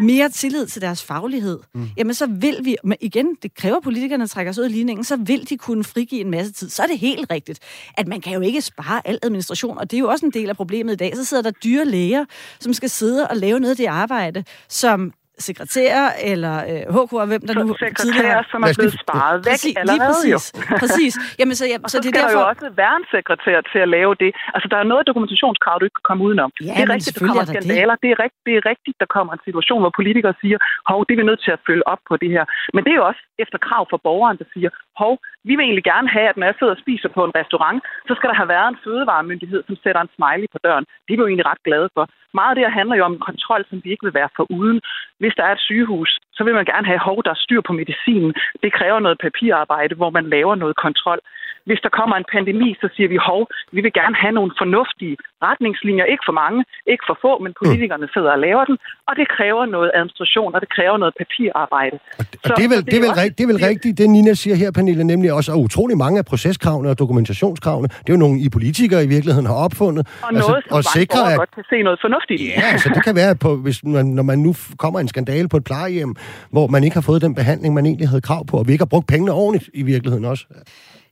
[0.00, 1.88] mere tillid til deres faglighed, mm.
[1.96, 5.16] jamen så vil vi, men igen, det kræver politikerne trækker sig ud af ligningen, så
[5.16, 6.70] vil de kunne frigive en masse tid.
[6.70, 7.58] Så er det helt rigtigt,
[7.94, 10.48] at man kan jo ikke spare al administration, og det er jo også en del
[10.48, 11.16] af problemet i dag.
[11.16, 12.24] Så sidder der dyre læger,
[12.60, 17.42] som skal sidde og lave noget af det arbejde, som sekretærer eller øh, HK, hvem
[17.48, 18.44] der nu tidligere...
[18.52, 20.38] som er blevet sparet væk præcis, allerede præcis, jo.
[20.82, 21.12] præcis.
[21.40, 22.40] Jamen, så, ja, og så, så det skal er derfor...
[22.40, 24.30] der jo også være en sekretær til at lave det.
[24.54, 26.50] Altså, der er noget dokumentationskrav, du ikke kan komme udenom.
[26.60, 27.94] Ja, det er rigtigt, der kommer skandaler.
[27.94, 28.02] Det.
[28.04, 30.58] det, er rigtigt, det er rigtigt, der kommer en situation, hvor politikere siger,
[30.90, 32.44] hov, det er vi nødt til at følge op på det her.
[32.74, 34.70] Men det er jo også efter krav fra borgeren, der siger,
[35.02, 35.14] hov,
[35.48, 38.12] vi vil egentlig gerne have, at når jeg sidder og spiser på en restaurant, så
[38.16, 40.84] skal der have været en fødevaremyndighed, som sætter en smiley på døren.
[41.04, 42.04] Det er vi jo egentlig ret glade for.
[42.34, 44.46] Meget af det her handler jo om en kontrol, som vi ikke vil være for
[44.50, 44.80] uden.
[45.20, 47.72] Hvis der er et sygehus, så vil man gerne have, hov, der er styr på
[47.72, 48.34] medicinen.
[48.62, 51.20] Det kræver noget papirarbejde, hvor man laver noget kontrol.
[51.68, 53.42] Hvis der kommer en pandemi, så siger vi, hov,
[53.76, 56.04] vi vil gerne have nogle fornuftige retningslinjer.
[56.12, 56.60] Ikke for mange,
[56.92, 58.76] ikke for få, men politikerne sidder og laver den.
[59.08, 61.96] Og det kræver noget administration, og det kræver noget papirarbejde.
[62.20, 63.92] Og, det, og så, det, er vel, det, er vel, også, det er vel rigtigt,
[63.98, 68.08] det Nina siger her, Pernille, nemlig også, at utrolig mange af proceskravene og dokumentationskravene, det
[68.10, 70.02] er jo nogle, I politikere i virkeligheden har opfundet.
[70.22, 72.46] Og altså, noget, som og sikre, at, godt kan se noget fornuftigt i.
[72.60, 75.56] Ja, altså det kan være, på, hvis man, når man nu kommer en skandale på
[75.56, 76.14] et plejehjem,
[76.50, 78.82] hvor man ikke har fået den behandling, man egentlig havde krav på, og vi ikke
[78.82, 80.44] har brugt pengene ordentligt i virkeligheden også.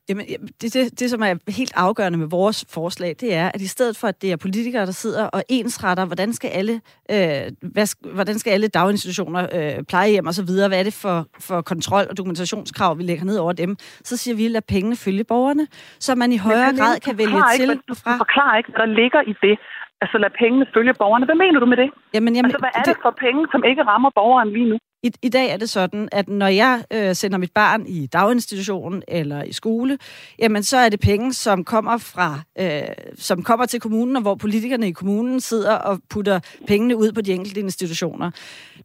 [0.08, 0.26] Jamen,
[0.60, 3.96] det, det, det, som er helt afgørende med vores forslag, det er, at i stedet
[3.96, 8.38] for, at det er politikere, der sidder og ensretter, hvordan skal alle, øh, hvad, hvordan
[8.38, 13.02] skal alle daginstitutioner, øh, plejehjem osv., hvad er det for, for kontrol- og dokumentationskrav, vi
[13.02, 15.66] lægger ned over dem, så siger vi, at pengene følge borgerne,
[16.00, 18.12] så man i højere grad kan vælge ikke, til du, fra.
[18.12, 19.58] Du forklarer ikke, hvad der ligger i det.
[20.04, 21.24] Altså lad pengene følge borgerne.
[21.28, 21.88] Hvad mener du med det?
[22.14, 24.76] Jamen, jamen, altså, hvad er det, det for penge, som ikke rammer borgeren lige nu?
[25.02, 29.02] I, I dag er det sådan, at når jeg øh, sender mit barn i daginstitutionen
[29.08, 29.98] eller i skole,
[30.38, 32.82] jamen så er det penge, som kommer fra, øh,
[33.16, 37.20] som kommer til kommunen, og hvor politikerne i kommunen sidder og putter pengene ud på
[37.20, 38.30] de enkelte institutioner.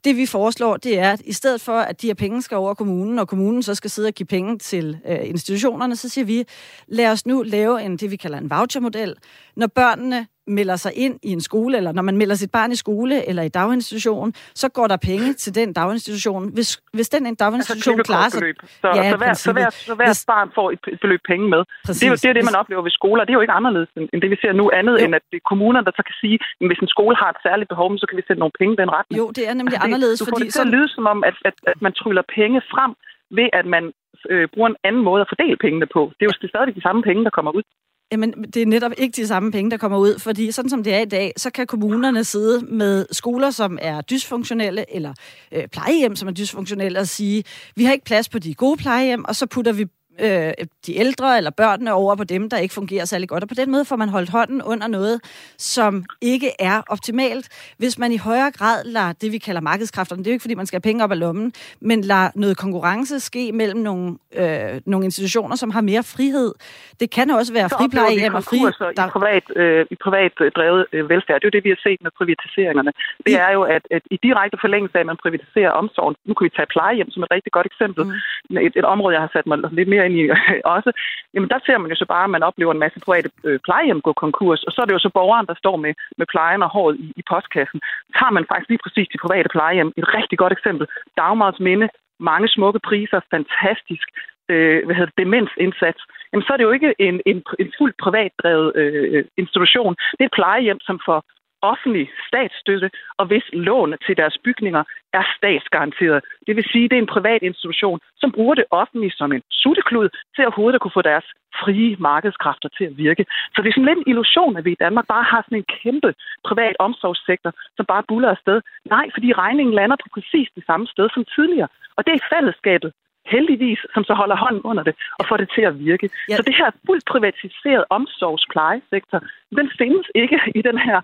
[0.03, 2.73] Det vi foreslår, det er, at i stedet for, at de her penge skal over
[2.73, 6.43] kommunen, og kommunen så skal sidde og give penge til øh, institutionerne, så siger vi,
[6.87, 9.15] lad os nu lave en, det vi kalder en vouchermodel.
[9.55, 12.75] Når børnene melder sig ind i en skole, eller når man melder sit barn i
[12.75, 16.53] skole eller i daginstitution, så går der penge til den daginstitution.
[16.53, 18.39] Hvis, hvis den en daginstitution altså, klarer sig...
[18.83, 21.61] Så, ja, så, hver, så, hver, så hver hvis, barn får et beløb penge med.
[21.85, 23.21] Præcis, det er jo det, er det man oplever ved skoler.
[23.25, 25.05] Det er jo ikke anderledes end det, vi ser nu, andet jo.
[25.05, 27.39] end at det er kommunerne, der så kan sige, at hvis en skole har et
[27.47, 29.15] særligt behov, så kan vi sætte nogle penge den retning.
[29.21, 30.45] Jo, det er nemlig altså, anderledes, det, du fordi...
[30.45, 32.91] Du får det til at lyde som om, at, at, at man tryller penge frem
[33.37, 33.83] ved, at man
[34.31, 36.01] øh, bruger en anden måde at fordele pengene på.
[36.15, 37.65] Det er jo stadig de samme penge, der kommer ud.
[38.11, 40.93] Jamen, det er netop ikke de samme penge, der kommer ud, fordi sådan som det
[40.93, 45.13] er i dag, så kan kommunerne sidde med skoler, som er dysfunktionelle, eller
[45.51, 47.43] øh, plejehjem, som er dysfunktionelle, og sige,
[47.75, 49.85] vi har ikke plads på de gode plejehjem, og så putter vi
[50.21, 50.53] øh,
[50.85, 53.43] de ældre eller børnene over på dem, der ikke fungerer særlig godt.
[53.43, 55.21] Og på den måde får man holdt hånden under noget,
[55.57, 57.73] som ikke er optimalt.
[57.77, 60.55] Hvis man i højere grad lader det, vi kalder markedskræfterne, det er jo ikke, fordi
[60.55, 64.81] man skal have penge op af lommen, men lader noget konkurrence ske mellem nogle, øh,
[64.85, 66.53] nogle institutioner, som har mere frihed.
[66.99, 68.57] Det kan også være friplejehjem og fri...
[68.97, 69.07] Der...
[69.07, 71.37] I privat, øh, i privat drevet øh, velfærd.
[71.39, 72.91] Det er jo det, vi har set med privatiseringerne.
[73.25, 76.45] Det er jo, at, at i direkte forlængelse af, at man privatiserer omsorgen, nu kan
[76.45, 78.57] vi tage plejehjem som et rigtig godt eksempel, mm.
[78.67, 80.29] et, et område, jeg har sat mig lidt mere ind i
[80.75, 80.91] også,
[81.33, 84.01] jamen der ser man jo så bare, at man oplever en masse private øh, plejehjem
[84.01, 86.69] gå konkurs, og så er det jo så borgeren, der står med, med plejen og
[86.69, 87.79] håret i, i postkassen.
[88.17, 92.47] Tager man faktisk lige præcis de private plejehjem, et rigtig godt eksempel, Dagmars Minde, mange
[92.47, 94.07] smukke priser, fantastisk
[94.51, 97.97] øh, hvad hedder det, demensindsats, jamen så er det jo ikke en, en, en fuldt
[98.03, 99.93] privatdrevet øh, institution.
[100.11, 101.19] Det er et plejehjem, som får
[101.61, 106.23] offentlig statsstøtte, og hvis lån til deres bygninger er statsgaranteret.
[106.47, 109.43] Det vil sige, at det er en privat institution, som bruger det offentlige som en
[109.51, 111.27] sutteklud til at hovedet at kunne få deres
[111.61, 113.25] frie markedskræfter til at virke.
[113.53, 115.71] Så det er sådan lidt en illusion, at vi i Danmark bare har sådan en
[115.81, 116.13] kæmpe
[116.47, 118.61] privat omsorgssektor, som bare buller afsted.
[118.85, 121.69] Nej, fordi regningen lander på præcis det samme sted som tidligere.
[121.97, 122.91] Og det er fællesskabet,
[123.33, 126.07] heldigvis, som så holder hånden under det og får det til at virke.
[126.29, 126.35] Ja.
[126.37, 129.19] Så det her fuldt privatiserede omsorgsplejesektor,
[129.59, 130.97] den findes ikke i den her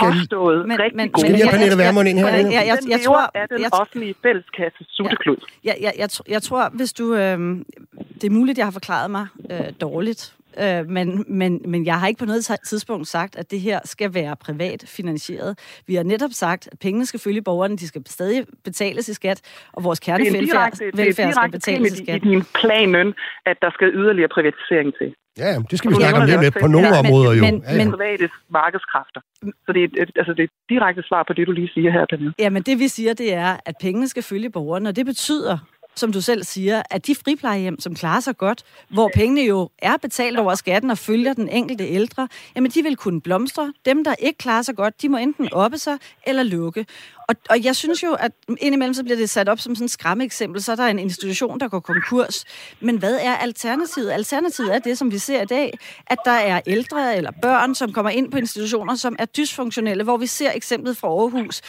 [0.00, 1.20] påståede men, rigtig men, gode...
[1.20, 2.28] Skal vi have Pernille Vermund ind her?
[2.28, 5.40] Jeg, jeg, jeg, jeg tror, af den jeg, offentlige fælleskasse sutteklud.
[5.64, 7.04] Ja, jeg, jeg, jeg, jeg tror, hvis du...
[7.14, 7.38] Øh,
[8.20, 12.06] det er muligt, jeg har forklaret mig øh, dårligt, Øh, men, men, men jeg har
[12.08, 15.58] ikke på noget tidspunkt sagt, at det her skal være privat finansieret.
[15.86, 19.40] Vi har netop sagt, at pengene skal følge borgerne, de skal stadig betales i skat,
[19.72, 22.06] og vores kernevelfærd skal betales i skat.
[22.06, 23.14] Det er din planen,
[23.46, 25.14] at der skal yderligere privatisering til.
[25.38, 27.42] Ja, det skal vi snakke om lidt på nogle ja, områder jo.
[27.44, 27.90] Men, ja, ja.
[27.90, 29.20] private markedskræfter.
[29.66, 31.90] Så det er, et, altså det er et direkte svar på det, du lige siger
[31.90, 32.32] her, Pernille.
[32.38, 35.58] Ja, men det vi siger, det er, at pengene skal følge borgerne, og det betyder,
[35.96, 39.96] som du selv siger, at de friplejehjem, som klarer sig godt, hvor pengene jo er
[39.96, 43.72] betalt over skatten og følger den enkelte ældre, jamen de vil kunne blomstre.
[43.84, 46.86] Dem, der ikke klarer sig godt, de må enten oppe sig eller lukke.
[47.30, 49.90] Og, og jeg synes jo, at indimellem så bliver det sat op som sådan et
[49.90, 50.62] skræmme eksempel.
[50.62, 52.44] Så er der en institution, der går konkurs.
[52.80, 54.10] Men hvad er alternativet?
[54.10, 57.92] Alternativet er det, som vi ser i dag, at der er ældre eller børn, som
[57.92, 61.60] kommer ind på institutioner, som er dysfunktionelle, hvor vi ser eksemplet fra Aarhus.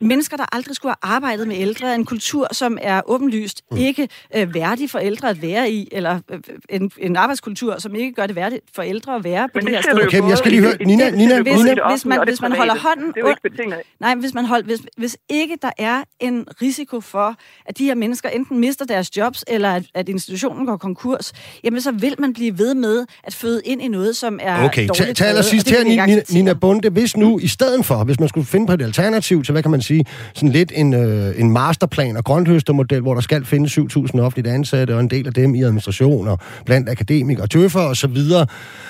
[0.00, 3.76] Mennesker, der aldrig skulle have arbejdet med ældre, en kultur, som er åbenlyst mm.
[3.76, 8.12] ikke øh, værdig for ældre at være i, eller øh, en, en arbejdskultur, som ikke
[8.12, 10.06] gør det værdigt for ældre at være på Men det, det her sted.
[10.06, 11.88] Okay, jeg skal lige høre, Nina, Nina, hvis, Nina.
[11.90, 13.06] Hvis man, hvis man holder hånden...
[13.06, 13.80] Det er jo ikke betinget.
[14.00, 17.36] Nej, hvis man hold, hvis, hvis ikke der er en risiko for,
[17.66, 21.32] at de her mennesker enten mister deres jobs, eller at, at institutionen går konkurs,
[21.64, 24.88] jamen så vil man blive ved med at føde ind i noget, som er okay,
[24.88, 28.46] dårligt Okay, allersidst her, Nina, Nina Bunde, hvis nu i stedet for, hvis man skulle
[28.46, 32.16] finde på et alternativ til, hvad kan man sige, sådan lidt en, øh, en masterplan
[32.16, 35.62] og grønthøstermodel, hvor der skal findes 7.000 offentligt ansatte, og en del af dem i
[35.62, 38.46] administration, og blandt akademikere, tøffer og så videre.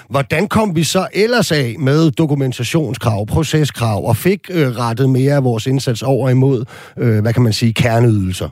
[0.08, 5.44] Hvordan kom vi så ellers af med dokumentationskrav, proceskrav, og fik øh, rettet mere af
[5.44, 6.58] vores indsats over imod,
[7.02, 8.48] øh, hvad kan man sige, kerneydelser?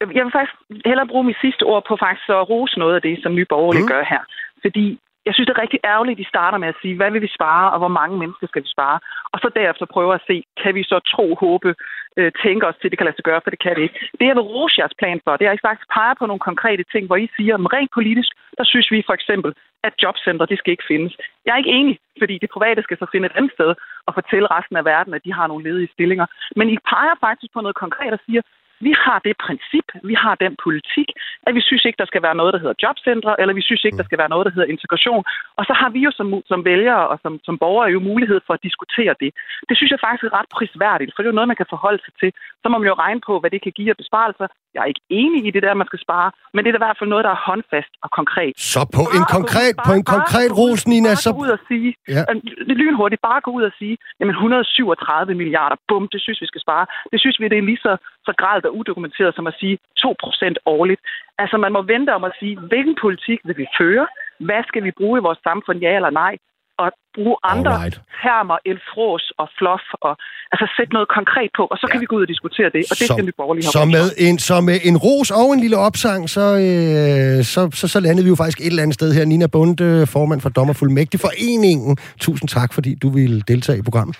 [0.00, 0.56] Jeg vil faktisk
[0.90, 3.86] hellere bruge mit sidste ord på faktisk at rose noget af det, som Nye Borgerlige
[3.86, 3.92] mm.
[3.94, 4.22] gør her.
[4.64, 7.22] Fordi jeg synes, det er rigtig ærgerligt, at de starter med at sige, hvad vil
[7.26, 8.98] vi spare, og hvor mange mennesker skal vi spare?
[9.32, 11.70] Og så derefter prøver at se, kan vi så tro, håbe,
[12.18, 13.98] øh, tænke os til, at det kan lade sig gøre, for det kan det ikke.
[14.18, 16.46] Det, jeg vil rose jeres plan for, det er, at I faktisk peger på nogle
[16.50, 19.50] konkrete ting, hvor I siger, at rent politisk, der synes vi for eksempel,
[19.86, 21.12] at jobcenter, det skal ikke findes.
[21.44, 23.70] Jeg er ikke enig, fordi det private skal så finde et andet sted
[24.06, 26.26] og fortælle resten af verden, at de har nogle ledige stillinger.
[26.56, 28.42] Men I peger faktisk på noget konkret og siger,
[28.86, 31.08] vi har det princip, vi har den politik,
[31.46, 34.00] at vi synes ikke, der skal være noget, der hedder jobcentre, eller vi synes ikke,
[34.00, 35.22] der skal være noget, der hedder integration.
[35.58, 38.54] Og så har vi jo som, som vælgere og som, som borgere jo mulighed for
[38.54, 39.30] at diskutere det.
[39.68, 42.00] Det synes jeg faktisk er ret prisværdigt, for det er jo noget, man kan forholde
[42.06, 42.30] sig til.
[42.62, 44.46] Så må man jo regne på, hvad det kan give af besparelser.
[44.74, 46.98] Jeg er ikke enig i det der, man skal spare, men det er i hvert
[46.98, 48.52] fald noget, der er håndfast og konkret.
[48.72, 51.30] Så på bare en konkret, bare, på en konkret ros, Nina, så...
[51.30, 52.22] Bare ud og sige, ja.
[52.30, 52.34] er
[52.82, 56.84] lynhurtigt, bare gå ud og sige, jamen 137 milliarder, bum, det synes vi skal spare.
[57.12, 57.92] Det synes vi, det er lige så,
[58.28, 61.00] så gralt og udokumenteret som at sige 2% årligt.
[61.42, 64.06] Altså man må vente om at sige, hvilken politik vil vi føre?
[64.46, 66.34] Hvad skal vi bruge i vores samfund, ja eller nej?
[66.82, 68.00] Og bruge andre Alright.
[68.22, 70.12] termer end fros og fluff, og
[70.52, 71.92] altså sætte noget konkret på, og så ja.
[71.92, 73.76] kan vi gå ud og diskutere det, og det så, skal vi borgerlige have.
[73.78, 77.84] Så med, en, så med en ros og en lille opsang, så, øh, så, så,
[77.94, 79.24] så landede vi jo faktisk et eller andet sted her.
[79.24, 81.96] Nina Bunde, formand for Dommerfuldmægtig Foreningen.
[82.26, 84.16] Tusind tak, fordi du ville deltage i programmet.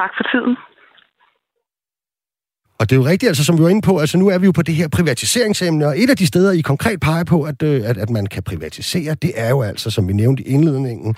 [0.00, 0.56] Tak for tiden.
[2.78, 4.46] Og det er jo rigtigt, altså som vi var inde på, altså nu er vi
[4.46, 7.62] jo på det her privatiseringsemne, og et af de steder, I konkret peger på, at,
[7.62, 11.16] øh, at, at man kan privatisere, det er jo altså, som vi nævnte i indledningen,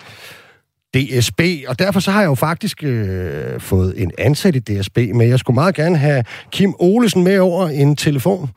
[0.94, 5.26] DSB, og derfor så har jeg jo faktisk øh, fået en ansat i DSB med.
[5.26, 8.48] Jeg skulle meget gerne have Kim Olesen med over en telefon.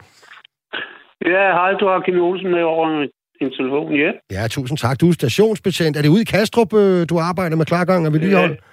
[1.25, 2.85] Ja, hej, du har Kim Olsen med over
[3.41, 4.11] en telefon, ja.
[4.31, 5.01] Ja, tusind tak.
[5.01, 5.97] Du er stationsbetjent.
[5.97, 8.51] Er det ude i Kastrup, øh, du arbejder med klargang og vedligehold?
[8.51, 8.68] Ja,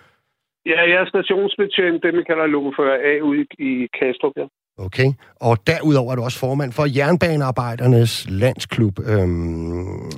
[0.67, 4.47] jeg er stationsbetjent, det man kalder lokofører A ude i Kastrup, ja.
[4.79, 5.09] Okay.
[5.41, 8.95] Og derudover er du også formand for Jernbanearbejdernes Landsklub.
[9.11, 10.11] Øhm,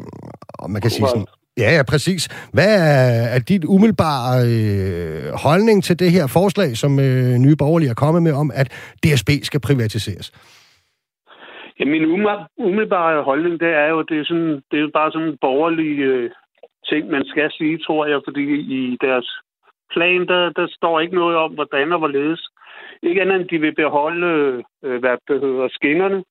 [0.63, 1.27] og man kan sige sådan...
[1.63, 2.23] Ja, ja, præcis.
[2.57, 7.91] Hvad er, er dit umiddelbare øh, holdning til det her forslag, som øh, Nye Borgerlige
[7.91, 8.69] er kommet med om, at
[9.03, 10.27] DSB skal privatiseres?
[11.81, 12.05] Ja, min
[12.67, 15.99] umiddelbare holdning, det er jo, det er, sådan, det er jo bare sådan en borgerlig
[15.99, 16.31] øh,
[16.91, 18.45] ting, man skal sige, tror jeg, fordi
[18.79, 19.29] i deres
[19.95, 22.49] plan, der, der står ikke noget om, hvordan og hvorledes.
[23.03, 26.25] Ikke andet end, de vil beholde, øh, hvad det hedder, skinnerne.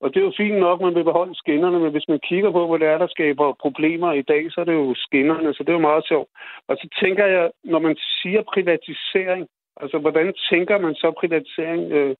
[0.00, 2.50] Og det er jo fint nok, at man vil beholde skinnerne, men hvis man kigger
[2.50, 5.62] på, hvad det er, der skaber problemer i dag, så er det jo skinnerne, så
[5.62, 6.28] det er jo meget sjovt.
[6.68, 9.48] Og så tænker jeg, når man siger privatisering,
[9.80, 11.92] altså hvordan tænker man så privatisering?
[11.92, 12.16] Øh,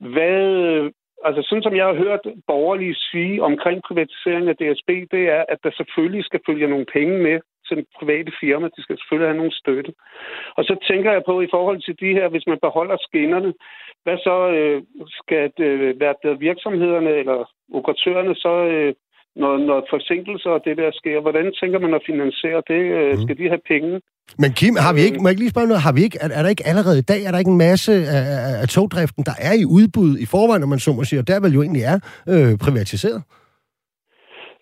[0.00, 0.40] hvad,
[0.72, 0.92] øh,
[1.24, 5.58] altså sådan som jeg har hørt borgerlige sige omkring privatisering af DSB, det er, at
[5.64, 8.66] der selvfølgelig skal følge nogle penge med til private firma.
[8.76, 9.92] De skal selvfølgelig have nogle støtte.
[10.58, 13.50] Og så tænker jeg på, i forhold til de her, hvis man beholder skinnerne,
[14.04, 14.78] hvad så øh,
[15.20, 17.38] skal det øh, være virksomhederne eller
[17.78, 18.94] operatørerne så, øh,
[19.42, 22.82] når, når forsinkelser og det der sker, hvordan tænker man at finansiere det?
[22.98, 23.22] Øh, mm.
[23.22, 24.00] Skal de have penge?
[24.42, 26.28] Men Kim, har vi ikke, må jeg ikke lige spørge noget, har vi ikke, er,
[26.38, 29.24] er der ikke allerede i dag, er der ikke en masse af, af, af togdriften,
[29.30, 31.62] der er i udbud i forvejen, når man så må sige, og der vel jo
[31.62, 31.98] egentlig er
[32.32, 33.22] øh, privatiseret?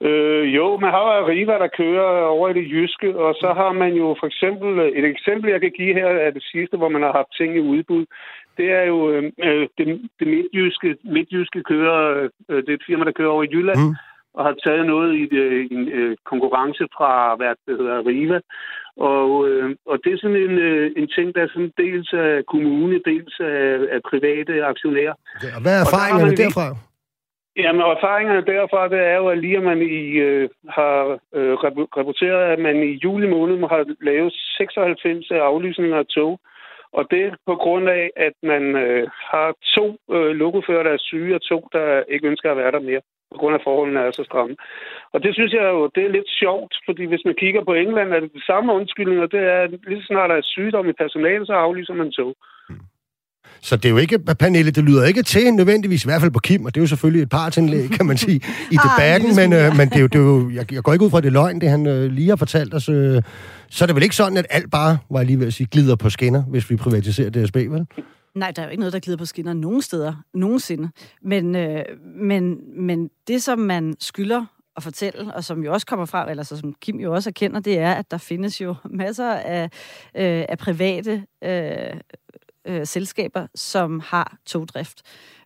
[0.08, 3.92] Øh, jo, man har Arriva, der kører over i det jyske, og så har man
[3.94, 7.12] jo for eksempel, et eksempel, jeg kan give her af det sidste, hvor man har
[7.12, 8.04] haft ting i udbud,
[8.56, 9.22] det er jo øh,
[9.78, 9.86] det,
[10.18, 13.94] det midtjyske, midtjyske kører, øh, det er et firma, der kører over i Jylland, mm.
[14.34, 18.40] og har taget noget i det, en øh, konkurrence fra, hvad det hedder, Arriva.
[18.96, 22.42] Og, øh, og det er sådan en, øh, en ting, der er sådan dels af
[22.52, 25.14] kommune, dels af, af private aktionærer.
[25.44, 26.66] Ja, og hvad er erfaringerne derfra?
[27.56, 31.54] Jamen, erfaringerne derfra, det er jo, at lige at man i, øh, har øh,
[31.96, 36.40] rapporteret, at man i juli måned har lavet 96 aflysninger af tog.
[36.92, 41.34] Og det på grund af, at man øh, har to øh, lokofører, der er syge,
[41.34, 43.00] og to, der ikke ønsker at være der mere,
[43.32, 44.56] på grund af forholdene er så stramme.
[45.12, 48.12] Og det synes jeg jo, det er lidt sjovt, fordi hvis man kigger på England,
[48.12, 49.26] er det de samme undskyldninger.
[49.26, 52.34] Det er, lige så snart der er sygdom i personalet, så aflyser man tog.
[53.62, 56.38] Så det er jo ikke, Pernille, det lyder ikke til nødvendigvis, i hvert fald på
[56.38, 59.52] Kim, og det er jo selvfølgelig et partsindlæg, kan man sige, i debatten, Ej, men,
[59.52, 61.32] øh, men det er jo, det er jo jeg, jeg går ikke ud fra, det
[61.32, 62.88] løgn, det han øh, lige har fortalt os.
[62.88, 63.22] Øh,
[63.70, 65.66] så er det vel ikke sådan, at alt bare, var jeg lige ved at sige,
[65.66, 67.86] glider på skinner, hvis vi privatiserer DSB, vel?
[68.34, 70.88] Nej, der er jo ikke noget, der glider på skinner nogen steder, nogensinde.
[71.22, 71.84] Men, øh,
[72.20, 74.44] men, men det, som man skylder
[74.76, 77.60] at fortælle, og som jo også kommer frem, eller så som Kim jo også erkender,
[77.60, 79.64] det er, at der findes jo masser af,
[80.16, 82.00] øh, af private øh,
[82.64, 85.02] øh, selskaber, som har togdrift.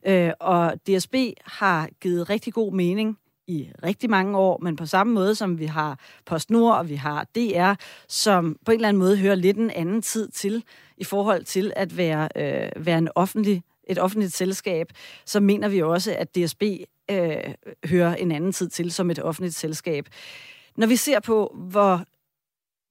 [0.07, 5.13] Øh, og DSB har givet rigtig god mening i rigtig mange år, men på samme
[5.13, 7.75] måde som vi har PostNord og vi har DR,
[8.09, 10.65] som på en eller anden måde hører lidt en anden tid til
[10.97, 14.93] i forhold til at være, øh, være en offentlig, et offentligt selskab,
[15.25, 16.63] så mener vi også, at DSB
[17.11, 20.09] øh, hører en anden tid til som et offentligt selskab.
[20.77, 22.05] Når vi ser på, hvor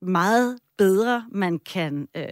[0.06, 2.26] meget bedre man kan øh,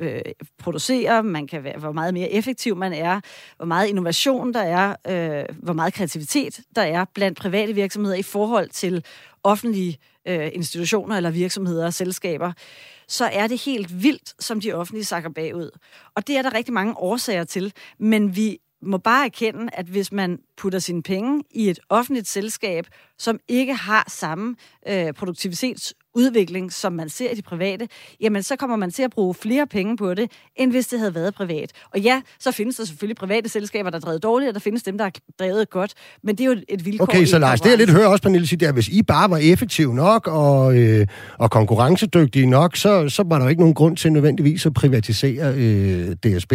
[0.00, 0.20] øh,
[0.58, 3.20] producere, man kan være, hvor meget mere effektiv man er,
[3.56, 8.22] hvor meget innovation der er, øh, hvor meget kreativitet der er blandt private virksomheder i
[8.22, 9.04] forhold til
[9.42, 12.52] offentlige øh, institutioner eller virksomheder og selskaber,
[13.08, 15.70] så er det helt vildt, som de offentlige sakker bagud.
[16.14, 20.12] Og det er der rigtig mange årsager til, men vi må bare erkende, at hvis
[20.12, 22.86] man putter sine penge i et offentligt selskab,
[23.18, 24.56] som ikke har samme
[24.88, 25.14] øh,
[26.14, 27.88] produktivitetsudvikling, som man ser i de private,
[28.20, 31.14] jamen så kommer man til at bruge flere penge på det, end hvis det havde
[31.14, 31.72] været privat.
[31.94, 34.82] Og ja, så findes der selvfølgelig private selskaber, der er drevet dårligt, og der findes
[34.82, 37.04] dem, der er drevet godt, men det er jo et vilkår.
[37.04, 39.30] Okay, så Lars, det jeg lidt hører også, Pernille, sige, det er, hvis I bare
[39.30, 41.06] var effektive nok og, øh,
[41.38, 46.12] og konkurrencedygtige nok, så, så var der ikke nogen grund til nødvendigvis at privatisere øh,
[46.12, 46.52] DSB.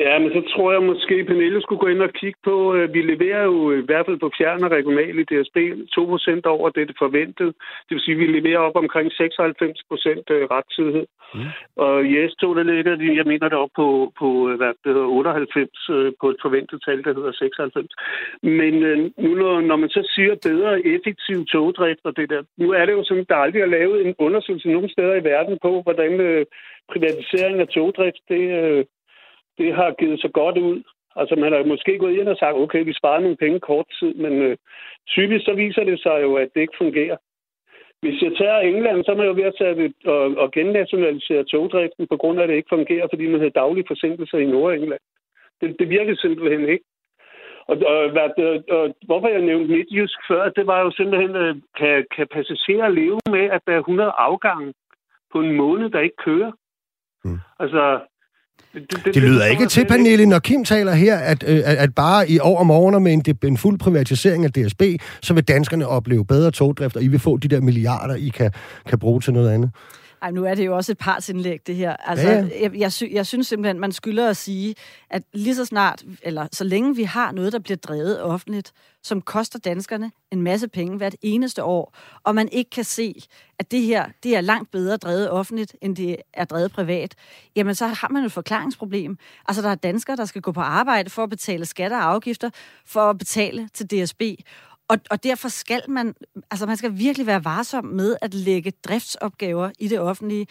[0.00, 2.94] Ja, men så tror jeg måske, at Pernille skulle gå ind og kigge på, øh,
[2.94, 5.56] vi leverer jo i hvert fald på fjern og regional i DSB
[5.96, 7.52] 2% over det, det forventede.
[7.86, 9.16] Det vil sige, at vi leverer op omkring 96%
[10.34, 11.06] øh, rettidighed.
[11.34, 11.50] Mm.
[11.76, 14.92] Og i S2, der ligger de, jeg mener det op på, på øh, hvad det
[14.94, 15.70] hedder, 98
[16.20, 17.86] på et forventet tal, der hedder 96.
[18.42, 18.74] Men
[19.24, 22.92] nu når, når man så siger bedre effektiv togdrift og det der, nu er det
[22.92, 26.12] jo sådan, der aldrig er lavet en undersøgelse nogen steder i verden på, hvordan
[26.92, 28.42] privatisering af togdrift, det,
[29.58, 30.82] det har givet så godt ud.
[31.16, 34.14] Altså man har måske gået ind og sagt, okay, vi sparer nogle penge kort tid,
[34.14, 34.56] men øh,
[35.08, 37.16] typisk så viser det sig jo, at det ikke fungerer.
[38.02, 42.06] Hvis jeg tager England, så er man jo ved at tage og, og gennationalisere togdriften,
[42.06, 45.00] på grund af, at det ikke fungerer, fordi man havde daglige forsinkelser i Nordengland.
[45.60, 46.84] Det, det virker simpelthen ikke.
[47.66, 47.98] Og, og,
[48.36, 52.88] og, og hvorfor jeg nævnte Midtjysk før, det var jo simpelthen, øh, kan, kan passagerer
[52.88, 54.74] leve med, at der er 100 afgange
[55.32, 56.52] på en måned, der ikke kører?
[57.24, 57.38] Mm.
[57.58, 58.00] Altså,
[58.74, 61.94] det, det, det lyder ikke til, Pernille, når Kim taler her, at, øh, at, at
[61.94, 64.82] bare i år og morgener med en, en fuld privatisering af DSB,
[65.22, 68.50] så vil danskerne opleve bedre togdrift, og I vil få de der milliarder, I kan,
[68.88, 69.70] kan bruge til noget andet.
[70.24, 71.96] Ej, nu er det jo også et partsindlæg, det her.
[71.96, 72.62] Altså, ja, ja.
[72.62, 74.74] Jeg, jeg, sy- jeg synes simpelthen, man skylder at sige,
[75.10, 78.72] at lige så snart, eller så længe vi har noget, der bliver drevet offentligt,
[79.02, 83.22] som koster danskerne en masse penge hvert eneste år, og man ikke kan se,
[83.58, 87.14] at det her det er langt bedre drevet offentligt, end det er drevet privat,
[87.56, 89.18] jamen så har man et forklaringsproblem.
[89.48, 92.50] Altså, der er danskere, der skal gå på arbejde for at betale skatter og afgifter,
[92.86, 94.22] for at betale til DSB.
[94.88, 96.14] Og, og derfor skal man,
[96.50, 100.46] altså man skal virkelig være varsom med at lægge driftsopgaver i det offentlige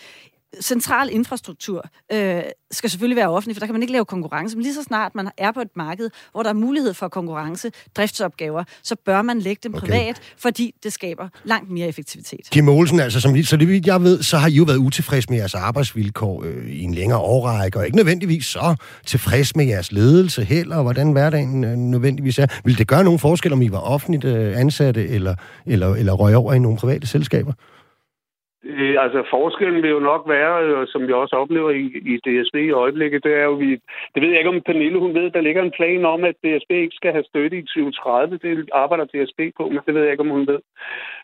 [0.61, 2.41] central infrastruktur øh,
[2.71, 4.57] skal selvfølgelig være offentlig, for der kan man ikke lave konkurrence.
[4.57, 7.71] Men lige så snart man er på et marked, hvor der er mulighed for konkurrence,
[7.97, 9.87] driftsopgaver, så bør man lægge dem okay.
[9.87, 12.49] privat, fordi det skaber langt mere effektivitet.
[12.51, 15.37] Kim Olsen, altså, som, så det jeg ved, så har I jo været utilfreds med
[15.37, 18.75] jeres arbejdsvilkår øh, i en længere årrække, og ikke nødvendigvis så
[19.05, 22.47] tilfreds med jeres ledelse heller, og hvordan hverdagen øh, nødvendigvis er.
[22.65, 25.35] Vil det gøre nogen forskel, om I var offentligt øh, ansatte, eller,
[25.65, 27.53] eller, eller røg over i nogle private selskaber?
[28.66, 32.55] Øh, altså forskellen vil jo nok være, øh, som jeg også oplever i, i DSB
[32.55, 33.70] i øjeblikket, det er jo, vi,
[34.14, 36.72] det ved jeg ikke om Pernille, hun ved, der ligger en plan om, at DSB
[36.72, 38.38] ikke skal have støtte i 2030.
[38.38, 40.59] Det arbejder DSB på, men det ved jeg ikke, om hun ved.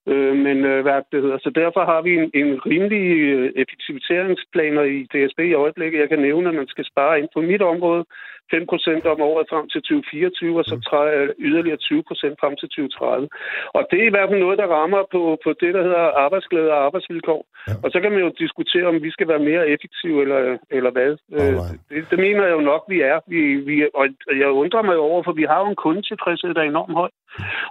[0.07, 1.37] Øh, men øh, hvad det hedder.
[1.37, 5.99] Så derfor har vi en, en rimelig øh, effektiviseringsplaner i DSB i øjeblikket.
[5.99, 8.05] Jeg kan nævne, at man skal spare ind på mit område
[8.53, 10.83] 5% om året frem til 2024, og så mm.
[10.87, 11.13] træder
[11.47, 13.29] yderligere 20% frem til 2030.
[13.77, 16.69] Og det er i hvert fald noget, der rammer på, på det, der hedder arbejdsglæde
[16.75, 17.41] og arbejdsvilkår.
[17.67, 17.73] Ja.
[17.83, 20.39] Og så kan man jo diskutere, om vi skal være mere effektive eller,
[20.77, 21.11] eller hvad.
[21.39, 23.17] Oh, det, det mener jeg jo nok, vi er.
[23.33, 24.05] Vi, vi, og
[24.41, 27.11] jeg undrer mig over, for vi har jo en kundetilfredshed, der er enormt høj.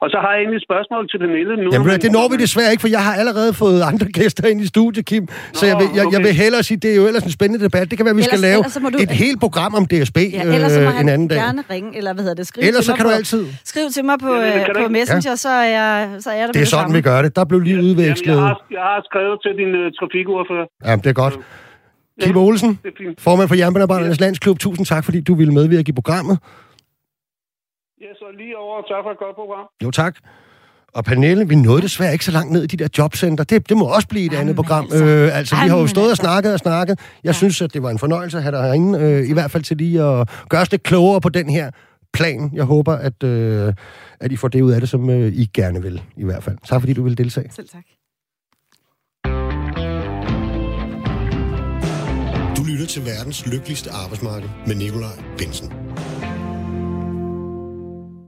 [0.03, 1.68] Og så har jeg egentlig et spørgsmål til Pernille nu.
[1.74, 4.68] Jamen, det når vi desværre ikke, for jeg har allerede fået andre gæster ind i
[4.74, 5.24] studiet, Kim.
[5.59, 6.14] Så Nå, jeg, vil, jeg, okay.
[6.14, 7.85] jeg vil hellere sige, det er jo ellers en spændende debat.
[7.91, 8.62] Det kan være, vi ellers, skal lave
[8.95, 8.99] du...
[9.07, 11.39] et helt program om DSB ja, ellers så må øh, en anden dag.
[11.39, 13.43] gerne ringe, eller hvad hedder det, skrive ellers til så kan på, du altid...
[13.64, 15.37] Skriv til mig på, ja, øh, på Messenger, ja.
[15.37, 17.37] så, er jeg, så er jeg der Det er sådan, vi gør det.
[17.37, 18.35] Der blev lige udvekslet.
[18.35, 20.66] jeg, har, jeg har skrevet til din uh, trafikordfører.
[20.85, 21.35] Ja, det er godt.
[22.23, 22.79] Kim Olsen,
[23.19, 24.59] formand for Jernbanearbejdernes Landsklub.
[24.59, 26.39] Tusind tak, fordi du ville medvirke i programmet.
[28.01, 28.83] Ja, så lige over.
[28.83, 29.66] Tak for et godt program.
[29.85, 30.14] Jo, tak.
[30.95, 33.45] Og Pernille, vi nåede desværre ikke så langt ned i de der jobcenter.
[33.45, 34.84] Det, det må også blive et Jamen andet program.
[34.84, 36.22] Altså, øh, altså vi har jo stået og altså.
[36.22, 36.99] snakket og snakket.
[36.99, 37.32] Jeg ja.
[37.32, 38.99] synes, at det var en fornøjelse at have dig herinde.
[38.99, 41.70] Øh, I hvert fald til lige at gøre os lidt klogere på den her
[42.12, 42.51] plan.
[42.55, 43.74] Jeg håber, at, øh,
[44.20, 46.57] at I får det ud af det, som øh, I gerne vil, i hvert fald.
[46.68, 47.51] Tak fordi du vil deltage.
[47.57, 47.84] Selv tak.
[52.57, 55.72] Du lytter til verdens lykkeligste arbejdsmarked med Nikolaj Bensen.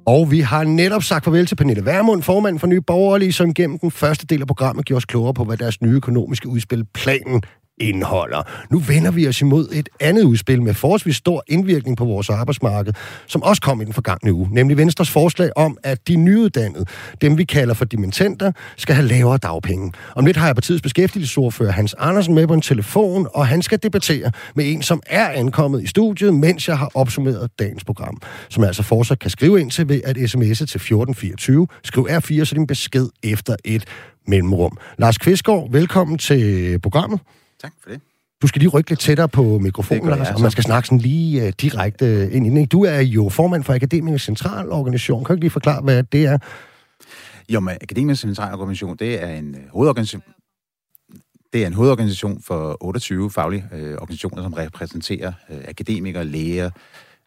[0.06, 3.78] Og vi har netop sagt farvel til Pernille Værmund, formand for Nye Borgerlige, som gennem
[3.78, 7.42] den første del af programmet gjorde os klogere på, hvad deres nye økonomiske udspil, planen,
[7.80, 8.42] indeholder.
[8.70, 12.92] Nu vender vi os imod et andet udspil med forholdsvis stor indvirkning på vores arbejdsmarked,
[13.26, 16.84] som også kom i den forgangne uge, nemlig Venstres forslag om, at de nyuddannede,
[17.20, 19.92] dem vi kalder for dimittenter, skal have lavere dagpenge.
[20.16, 23.78] Om lidt har jeg partiets beskæftigelsesordfører Hans Andersen med på en telefon, og han skal
[23.82, 28.64] debattere med en, som er ankommet i studiet, mens jeg har opsummeret dagens program, som
[28.64, 31.66] altså fortsat kan skrive ind til ved at sms'e til 1424.
[31.84, 33.84] Skriv R4, så din besked efter et
[34.26, 34.76] mellemrum.
[34.98, 37.20] Lars Kvistgaard, velkommen til programmet.
[37.62, 38.00] Tak for det.
[38.42, 41.42] Du skal lige rykke lidt tættere på mikrofonen, Lars, og man skal snakke sådan lige
[41.42, 45.24] uh, direkte ind i Du er jo formand for Akademisk Centralorganisation.
[45.24, 46.38] Kan du lige forklare, hvad det er?
[47.48, 50.22] Jo, men Akademisk Centralorganisation, det er en uh, hovedorganisation,
[51.52, 56.70] det er en hovedorganisation for 28 faglige øh, organisationer, som repræsenterer øh, akademikere, læger,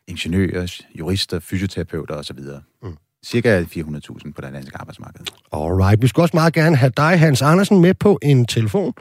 [0.08, 2.40] ingeniører, jurister, fysioterapeuter osv.
[2.84, 2.98] Mm.
[3.26, 5.26] Cirka 400.000 på det danske arbejdsmarked.
[5.52, 6.02] Alright.
[6.02, 8.94] Vi skulle også meget gerne have dig, Hans Andersen, med på en telefon.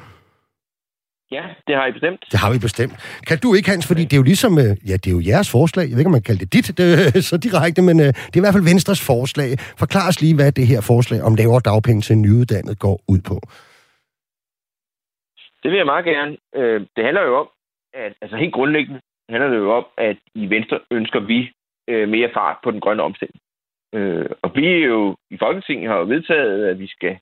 [1.33, 2.21] Ja, det har I bestemt.
[2.33, 2.95] Det har vi bestemt.
[3.29, 5.49] Kan du ikke, Hans, fordi det er jo ligesom, øh, ja, det er jo jeres
[5.57, 5.85] forslag.
[5.87, 6.89] Jeg ved ikke, om man kalder det dit det
[7.31, 9.51] så direkte, men øh, det er i hvert fald Venstres forslag.
[9.83, 13.37] Forklar os lige, hvad det her forslag om lavere dagpenge til nyuddannet går ud på.
[15.63, 16.33] Det vil jeg meget gerne.
[16.59, 17.49] Øh, det handler jo om,
[18.05, 19.01] at altså helt grundlæggende
[19.33, 21.39] handler det jo om, at i Venstre ønsker vi
[22.15, 23.41] mere fart på den grønne omstilling.
[24.43, 27.19] Og vi er jo i Folketinget har jo vedtaget, at vi skal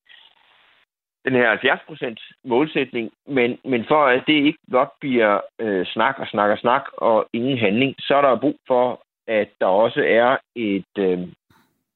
[1.24, 6.26] den her 70% målsætning, men, men for at det ikke blot bliver øh, snak og
[6.26, 10.36] snak og snak og ingen handling, så er der brug for, at der også er
[10.56, 11.18] et, øh,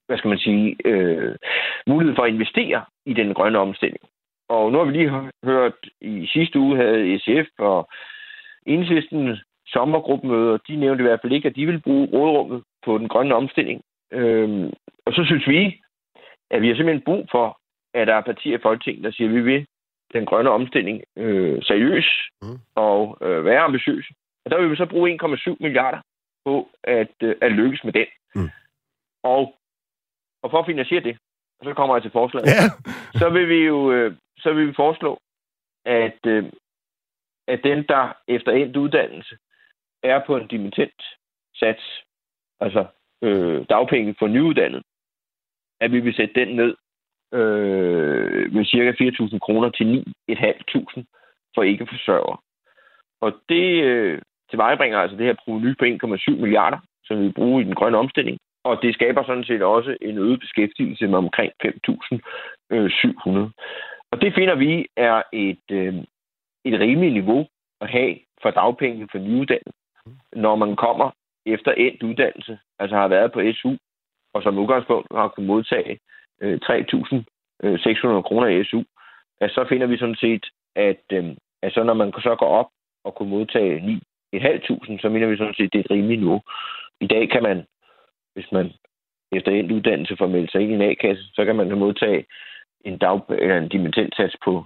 [0.06, 1.36] hvad skal man sige, øh,
[1.86, 4.04] mulighed for at investere i den grønne omstilling.
[4.48, 7.88] Og nu har vi lige hørt, i sidste uge havde SF og
[8.66, 13.08] Enhedslisten sommergruppemøder, de nævnte i hvert fald ikke, at de vil bruge rådrummet på den
[13.08, 13.82] grønne omstilling
[14.14, 14.72] Øh,
[15.06, 15.80] og så synes vi,
[16.50, 17.58] at vi har simpelthen brug for,
[17.94, 19.66] at der er partier i Folketinget, der siger, at vi vil
[20.12, 22.06] den grønne omstilling øh, seriøs
[22.42, 22.58] mm.
[22.74, 24.06] og øh, være ambitiøs.
[24.44, 26.00] Og der vil vi så bruge 1,7 milliarder
[26.44, 28.06] på at, øh, at lykkes med den.
[28.34, 28.50] Mm.
[29.22, 29.54] Og,
[30.42, 31.18] og for at finansiere det,
[31.60, 32.60] og så kommer jeg til forslaget, ja.
[33.20, 35.20] så vil vi jo øh, så vil vi foreslå,
[35.84, 36.52] at, øh,
[37.48, 39.36] at den, der efter endt uddannelse
[40.02, 41.02] er på en dimittent
[41.54, 42.04] sats,
[42.60, 42.86] altså
[43.22, 44.82] øh, dagpenge for nyuddannet,
[45.80, 46.76] at vi vil sætte den ned
[47.34, 51.04] øh, med cirka 4.000 kroner til 9.500
[51.54, 52.38] for ikke-forsørgere.
[53.20, 57.64] Og det øh, tilvejebringer altså det her proveny på 1,7 milliarder, som vi bruger i
[57.64, 58.38] den grønne omstilling.
[58.64, 61.70] Og det skaber sådan set også en øget beskæftigelse med omkring 5.700.
[64.12, 65.94] Og det finder vi er et, øh,
[66.64, 67.46] et rimeligt niveau
[67.80, 69.76] at have for dagpenge for nyuddannede,
[70.32, 71.10] når man kommer
[71.46, 73.76] efter endt uddannelse, altså har været på SU,
[74.34, 75.98] og som udgangspunkt har kunnet modtage
[76.42, 78.82] øh, 3.600 kroner i SU,
[79.40, 80.44] at så finder vi sådan set,
[80.76, 81.24] at, øh,
[81.62, 82.70] at så når man så går op
[83.04, 84.00] og kunne modtage
[84.34, 86.40] 9.500, så mener vi sådan set, at det er et rimeligt niveau.
[87.00, 87.64] I dag kan man,
[88.34, 88.72] hvis man
[89.32, 92.24] efter endt uddannelse får meldt sig ind i en A-kasse, så kan man modtage
[92.84, 94.64] en, dag, eller en dimittentsats på,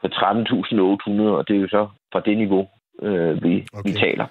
[0.00, 2.68] på 13.800, og det er jo så fra det niveau,
[3.02, 3.90] øh, vi, okay.
[3.90, 4.26] vi taler.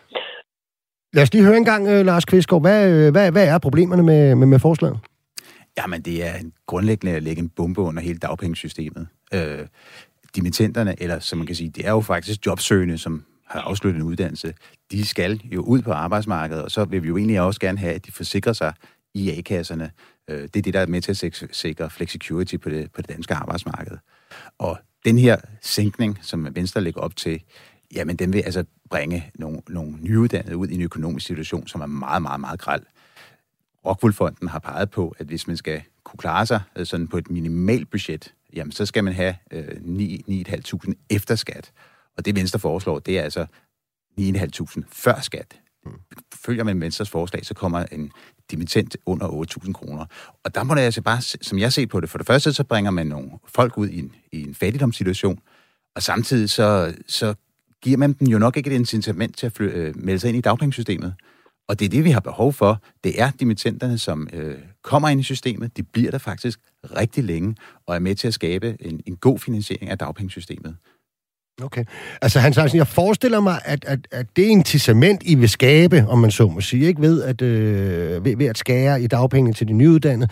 [1.13, 2.61] Lad os lige høre en gang, uh, Lars Kvistgaard.
[2.61, 4.99] Hvad, uh, hvad, hvad er problemerne med, med, med forslaget?
[5.77, 9.07] Jamen, det er en grundlæggende at lægge en bombe under hele dagpengesystemet.
[9.33, 9.67] Øh,
[10.35, 14.07] dimittenterne, eller som man kan sige, det er jo faktisk jobsøgende, som har afsluttet en
[14.07, 14.53] uddannelse,
[14.91, 17.93] de skal jo ud på arbejdsmarkedet, og så vil vi jo egentlig også gerne have,
[17.93, 18.73] at de forsikrer sig
[19.13, 19.91] i A-kasserne.
[20.27, 23.09] Øh, det er det, der er med til at sikre flexicurity på det, på det
[23.09, 23.97] danske arbejdsmarked.
[24.57, 27.41] Og den her sænkning, som Venstre lægger op til,
[27.95, 31.85] jamen den vil altså bringe nogle, nogle nyuddannede ud i en økonomisk situation, som er
[31.85, 32.83] meget, meget, meget græld.
[33.85, 37.29] Rockwoolfonden har peget på, at hvis man skal kunne klare sig øh, sådan på et
[37.29, 41.71] minimalt budget, jamen så skal man have øh, 9.500 efter skat.
[42.17, 43.45] Og det Venstre foreslår, det er altså
[44.19, 45.59] 9.500 før skat.
[46.45, 48.11] Følger man Venstres forslag, så kommer en
[48.51, 50.05] dimittent under 8.000 kroner.
[50.43, 52.63] Og der må det altså bare, som jeg ser på det, for det første, så
[52.63, 55.39] bringer man nogle folk ud i en, i en fattigdomssituation,
[55.95, 57.35] og samtidig så, så
[57.81, 60.37] giver man dem jo nok ikke et incitament til at fly, øh, melde sig ind
[60.37, 61.13] i dagpengesystemet.
[61.69, 62.81] Og det er det, vi har behov for.
[63.03, 65.77] Det er dimittenterne, som øh, kommer ind i systemet.
[65.77, 67.55] De bliver der faktisk rigtig længe
[67.87, 70.77] og er med til at skabe en, en god finansiering af dagpengesystemet.
[71.63, 71.85] Okay.
[72.21, 76.19] Altså Hans Hansen, jeg forestiller mig, at, at, at det incitament, I vil skabe, om
[76.19, 79.67] man så må sige, ikke ved at, øh, ved, ved at skære i dagpengene til
[79.67, 80.29] de nyuddannede,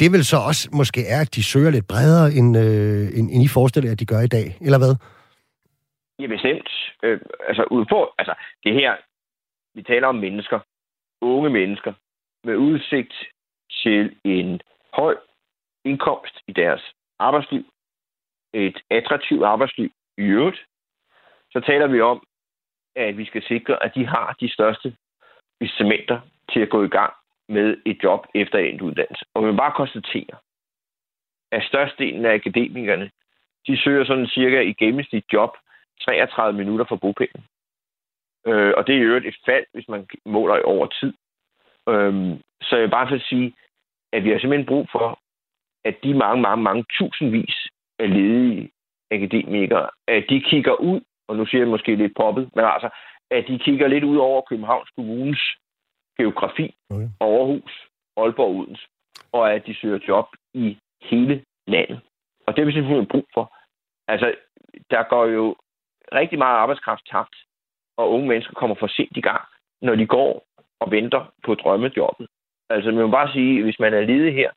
[0.00, 3.42] det vil så også måske er, at de søger lidt bredere, end, øh, end, end
[3.44, 4.94] I forestiller at de gør i dag, eller hvad?
[6.20, 6.68] Ja, bestemt.
[7.04, 8.92] Øh, altså, ud på, altså, det her,
[9.74, 10.58] vi taler om mennesker,
[11.24, 11.92] unge mennesker,
[12.44, 13.14] med udsigt
[13.82, 14.60] til en
[14.92, 15.16] høj
[15.84, 16.82] indkomst i deres
[17.18, 17.64] arbejdsliv,
[18.52, 20.66] et attraktivt arbejdsliv i øvrigt,
[21.52, 22.26] så taler vi om,
[22.96, 24.96] at vi skal sikre, at de har de største
[25.60, 26.20] incitamenter
[26.52, 27.12] til at gå i gang
[27.48, 29.24] med et job efter en uddannelse.
[29.34, 30.36] Og vi bare konstatere,
[31.52, 33.10] at størstedelen af akademikerne,
[33.66, 35.50] de søger sådan cirka i gennemsnit job
[36.04, 37.44] 33 minutter for bopælen.
[38.46, 41.12] Øh, og det er jo et fald, hvis man måler over tid.
[41.88, 43.54] Øh, så jeg vil bare for at sige,
[44.12, 45.18] at vi har simpelthen brug for,
[45.84, 47.68] at de mange, mange, mange tusindvis
[47.98, 48.70] af ledige
[49.10, 52.90] akademikere, at de kigger ud, og nu siger jeg måske lidt poppet, men altså,
[53.30, 55.56] at de kigger lidt ud over Københavns Kommunes
[56.18, 57.08] geografi, okay.
[57.20, 58.86] Aarhus, Aalborg Udens,
[59.32, 62.00] og at de søger job i hele landet.
[62.46, 63.56] Og det har vi simpelthen brug for.
[64.08, 64.34] Altså,
[64.90, 65.56] der går jo
[66.12, 67.36] rigtig meget arbejdskraft tabt,
[67.96, 69.42] og unge mennesker kommer for sent i gang,
[69.82, 70.46] når de går
[70.80, 72.28] og venter på drømmejobbet.
[72.70, 74.50] Altså, man må bare sige, at hvis man er ledig her,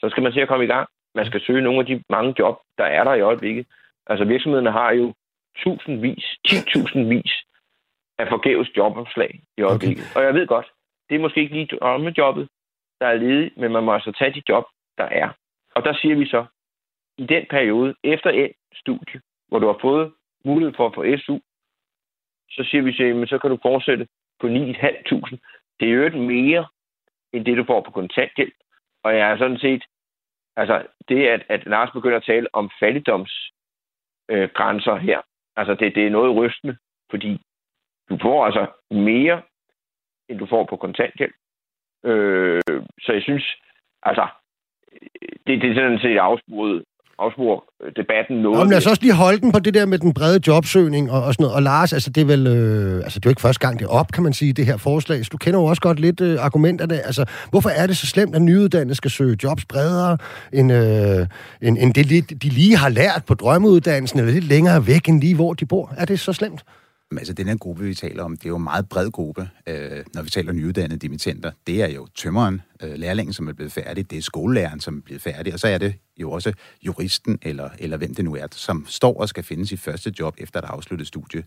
[0.00, 0.88] så skal man se at komme i gang.
[1.14, 3.66] Man skal søge nogle af de mange job, der er der i øjeblikket.
[4.06, 5.14] Altså, virksomhederne har jo
[5.56, 6.24] tusindvis,
[6.94, 7.32] vis
[8.18, 10.04] af forgæves jobopslag i øjeblikket.
[10.10, 10.16] Okay.
[10.16, 10.72] Og jeg ved godt,
[11.08, 12.48] det er måske ikke lige drømmejobbet,
[13.00, 14.64] der er ledigt, men man må altså tage de job,
[14.98, 15.28] der er.
[15.74, 16.44] Og der siger vi så,
[17.18, 20.12] i den periode efter et studie, hvor du har fået
[20.44, 21.38] mulighed for at få SU,
[22.50, 24.08] så siger vi til, så kan du fortsætte
[24.40, 25.36] på 9.500.
[25.80, 26.66] Det er jo ikke mere,
[27.32, 28.54] end det du får på kontanthjælp.
[29.02, 29.84] Og jeg er sådan set,
[30.56, 35.20] altså det, at, at Lars begynder at tale om fattigdomsgrænser øh, her,
[35.56, 36.76] altså det, det er noget rystende,
[37.10, 37.40] fordi
[38.08, 39.42] du får altså mere,
[40.28, 41.34] end du får på kontanthjælp.
[42.04, 42.62] Øh,
[43.00, 43.56] så jeg synes,
[44.02, 44.28] altså,
[45.46, 46.84] det, det er sådan set afsporet,
[47.18, 47.64] afspor
[47.96, 48.58] debatten noget.
[48.58, 51.22] Jamen, lad os også lige holde den på det der med den brede jobsøgning og,
[51.22, 51.56] og sådan noget.
[51.56, 53.84] Og Lars, altså det er vel, øh, altså det er jo ikke første gang, det
[53.84, 55.24] er op, kan man sige, det her forslag.
[55.24, 56.94] Så du kender jo også godt lidt øh, argumenterne.
[56.94, 60.18] Altså, hvorfor er det så slemt, at nyuddannede skal søge jobs bredere,
[60.52, 61.26] end, øh,
[61.62, 65.34] end, end det, de lige har lært på drømmeuddannelsen, eller lidt længere væk end lige,
[65.34, 65.94] hvor de bor?
[65.96, 66.64] Er det så slemt?
[67.10, 69.48] Men altså, den her gruppe, vi taler om, det er jo en meget bred gruppe,
[69.66, 71.50] øh, når vi taler nyuddannede dimittenter.
[71.66, 75.00] Det er jo tømmeren, øh, lærlingen, som er blevet færdig, det er skolelæreren, som er
[75.00, 76.52] blevet færdig, og så er det jo også
[76.82, 80.34] juristen, eller, eller hvem det nu er, som står og skal finde sit første job
[80.38, 81.42] efter at have afsluttet studie.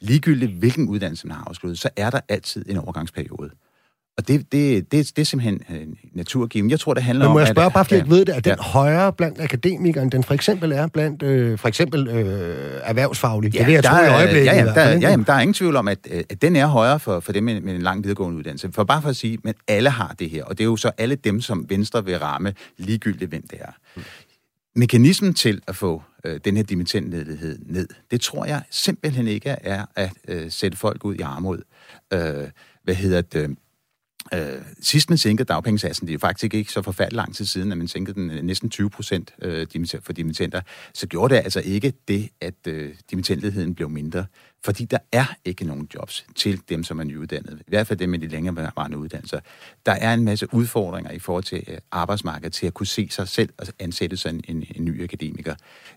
[0.00, 3.50] Ligegyldigt hvilken uddannelse man har afsluttet, så er der altid en overgangsperiode.
[4.18, 6.70] Og det, det, det, det er simpelthen øh, naturgiven.
[6.70, 7.40] Jeg tror, det handler Men må om...
[7.40, 8.62] jeg spørge, at, bare fordi jeg ikke ved det, er den ja.
[8.62, 13.52] højere blandt akademikere, end den for eksempel er blandt øh, for eksempel øh, erhvervsfaglige?
[13.54, 14.46] Ja, det vil jeg der tro i er- øjeblikket.
[14.46, 16.66] Ja, ja, der, ja, jamen, der er ingen tvivl om, at, øh, at den er
[16.66, 18.72] højere for, for dem med, med en lang videregående uddannelse.
[18.72, 20.90] For bare for at sige, men alle har det her, og det er jo så
[20.98, 24.00] alle dem, som Venstre vil ramme, ligegyldigt hvem det er.
[24.76, 29.84] Mekanismen til at få øh, den her dimittentledighed ned, det tror jeg simpelthen ikke er
[29.96, 31.58] at øh, sætte folk ud i armod.
[32.12, 32.20] Øh,
[32.84, 33.56] hvad hedder det?
[34.34, 37.72] Øh, sidst man sænkede dagpengesatsen, det er jo faktisk ikke så forfærdeligt lang tid siden,
[37.72, 39.66] at man sænkede den øh, næsten 20 procent øh,
[40.02, 40.60] for dimittenter,
[40.94, 44.26] så gjorde det altså ikke det, at øh, dimittentligheden blev mindre.
[44.64, 47.58] Fordi der er ikke nogen jobs til dem, som er nyuddannede.
[47.60, 49.40] I hvert fald dem med de længerevarende uddannelser.
[49.86, 53.28] Der er en masse udfordringer i forhold til øh, arbejdsmarkedet, til at kunne se sig
[53.28, 55.54] selv og ansætte sig en, en, en ny akademiker.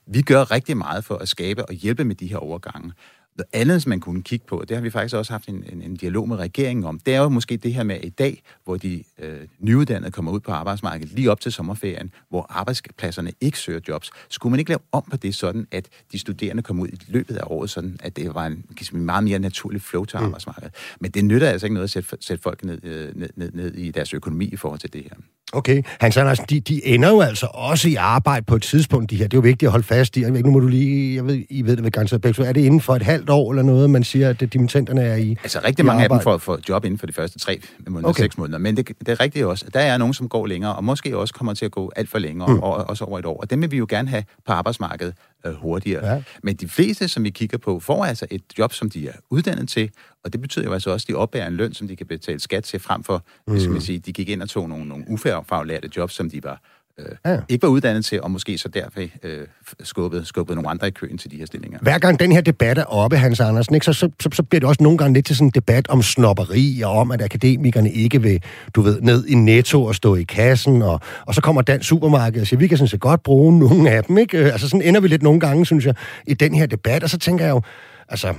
[0.08, 2.94] Vi gør rigtig meget for at skabe og hjælpe med de her overgange.
[3.40, 5.82] Noget andet, som man kunne kigge på, det har vi faktisk også haft en, en,
[5.82, 8.78] en dialog med regeringen om, det er jo måske det her med i dag, hvor
[8.78, 13.80] de øh, nyuddannede kommer ud på arbejdsmarkedet lige op til sommerferien, hvor arbejdspladserne ikke søger
[13.88, 14.12] jobs.
[14.30, 17.38] Skulle man ikke lave om på det sådan, at de studerende kommer ud i løbet
[17.38, 20.74] af året, sådan at det var en, en meget mere naturlig flow til arbejdsmarkedet?
[21.00, 23.74] Men det nytter altså ikke noget at sætte, sætte folk ned, øh, ned, ned, ned
[23.74, 25.16] i deres økonomi i forhold til det her.
[25.54, 29.16] Okay, Hans Andersen, de, de ender jo altså også i arbejde på et tidspunkt, de
[29.16, 29.24] her.
[29.28, 30.22] Det er jo vigtigt at holde fast i.
[30.22, 32.46] Jeg ved ikke, nu må du lige, jeg ved, I ved det ved garanteret begge,
[32.46, 35.38] er det inden for et halvt år eller noget, man siger, at dimittenterne er i
[35.44, 36.40] Altså rigtig i mange af dem arbejde?
[36.40, 38.24] får, får job inden for de første tre måneder, Okay.
[38.24, 38.58] seks måneder.
[38.58, 41.34] Men det, det er rigtigt også, der er nogen, som går længere, og måske også
[41.34, 42.60] kommer til at gå alt for længere, mm.
[42.60, 43.38] og også over et år.
[43.42, 45.14] Og dem vil vi jo gerne have på arbejdsmarkedet
[45.46, 46.14] øh, hurtigere.
[46.14, 46.22] Ja.
[46.44, 49.70] Men de fleste, som vi kigger på, får altså et job, som de er uddannet
[49.70, 49.90] til,
[50.26, 52.40] og det betyder jo altså også, at de opbærer en løn, som de kan betale
[52.40, 53.54] skat til, frem for, mm.
[53.54, 55.06] hvis man sige, de gik ind og tog nogle, nogle
[55.40, 56.62] ufaglærte jobs, som de var
[57.00, 57.32] øh, Ja.
[57.32, 57.40] ja.
[57.50, 59.48] ikke var uddannet til, og måske så derfor øh,
[59.84, 61.80] skubbede, skubbede nogle andre i køen til de her stillinger.
[61.82, 64.60] Hver gang den her debat er oppe, Hans Andersen, ikke, så, så, så, så bliver
[64.60, 67.92] det også nogle gange lidt til sådan en debat om snopperi, og om, at akademikerne
[67.92, 68.44] ikke vil,
[68.76, 72.42] du ved, ned i netto og stå i kassen, og, og så kommer Dansk Supermarked
[72.42, 74.38] og siger, vi kan sådan set godt bruge nogle af dem, ikke?
[74.38, 75.96] Øh, Altså sådan ender vi lidt nogle gange, synes jeg,
[76.28, 77.62] i den her debat, og så tænker jeg jo,
[78.10, 78.34] altså,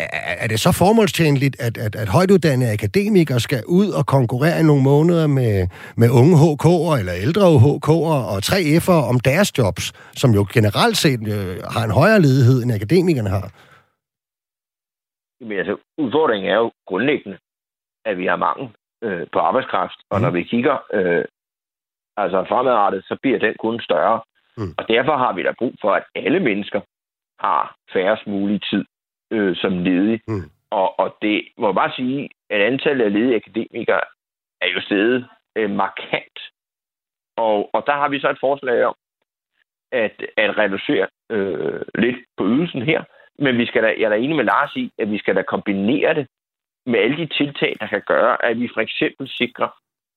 [0.00, 4.62] er, er det så formålstjenligt, at, at, at højtuddannede akademikere skal ud og konkurrere i
[4.62, 9.84] nogle måneder med, med unge HK'er eller ældre HK'er og 3F'ere om deres jobs,
[10.20, 13.46] som jo generelt set øh, har en højere ledighed, end akademikerne har?
[15.48, 17.38] Men altså, udfordringen er jo grundlæggende,
[18.04, 18.68] at vi har mangel
[19.04, 20.22] øh, på arbejdskraft, og Mhm.
[20.24, 21.24] når vi kigger øh,
[22.16, 24.20] altså fremadrettet, så bliver den kun større.
[24.56, 24.74] Mm.
[24.78, 26.80] Og derfor har vi da brug for, at alle mennesker
[27.46, 28.84] har færrest mulig tid
[29.30, 30.20] øh, som ledige.
[30.28, 30.50] Mm.
[30.70, 34.00] Og, og det må jeg bare sige, at antallet af ledige akademikere
[34.60, 36.38] er jo steget øh, markant.
[37.36, 38.94] Og, og der har vi så et forslag om
[39.92, 43.04] at, at reducere øh, lidt på ydelsen her.
[43.38, 45.42] Men vi skal da, jeg er da enig med Lars i, at vi skal da
[45.42, 46.26] kombinere det
[46.86, 49.68] med alle de tiltag, der kan gøre, at vi for eksempel sikrer,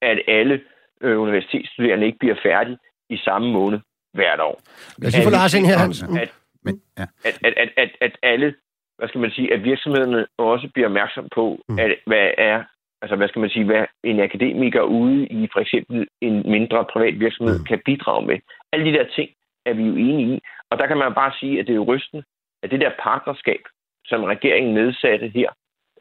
[0.01, 0.61] at alle
[1.01, 2.78] øh, universitetsstuderende ikke bliver færdige
[3.09, 3.80] i samme måned
[4.14, 4.61] hvert år.
[4.97, 6.03] Lad os lige få Lars ind her, Hans.
[6.03, 6.34] At,
[6.64, 7.05] Men, ja.
[7.26, 8.55] at, at, at, at, at alle,
[9.04, 11.80] hvad skal man sige, at virksomhederne også bliver opmærksom på, Mm.
[11.80, 12.64] at hvad er,
[13.01, 17.20] altså hvad skal man sige, hvad en akademiker ude i for eksempel en mindre privat
[17.20, 17.66] virksomhed Mm.
[17.66, 18.38] kan bidrage med.
[18.72, 19.30] Alle de der ting
[19.66, 20.39] er vi jo enige i.
[20.70, 22.24] Og der kan man bare sige, at det er jo rystende,
[22.64, 23.62] at det der partnerskab,
[24.06, 25.49] som regeringen nedsatte her,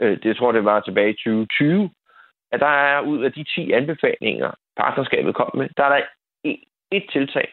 [0.00, 1.90] øh, det tror jeg, det var tilbage i 2020,
[2.52, 6.00] at der er ud af de 10 anbefalinger, partnerskabet kom med, der er der
[6.44, 6.60] et,
[6.92, 7.52] et tiltag,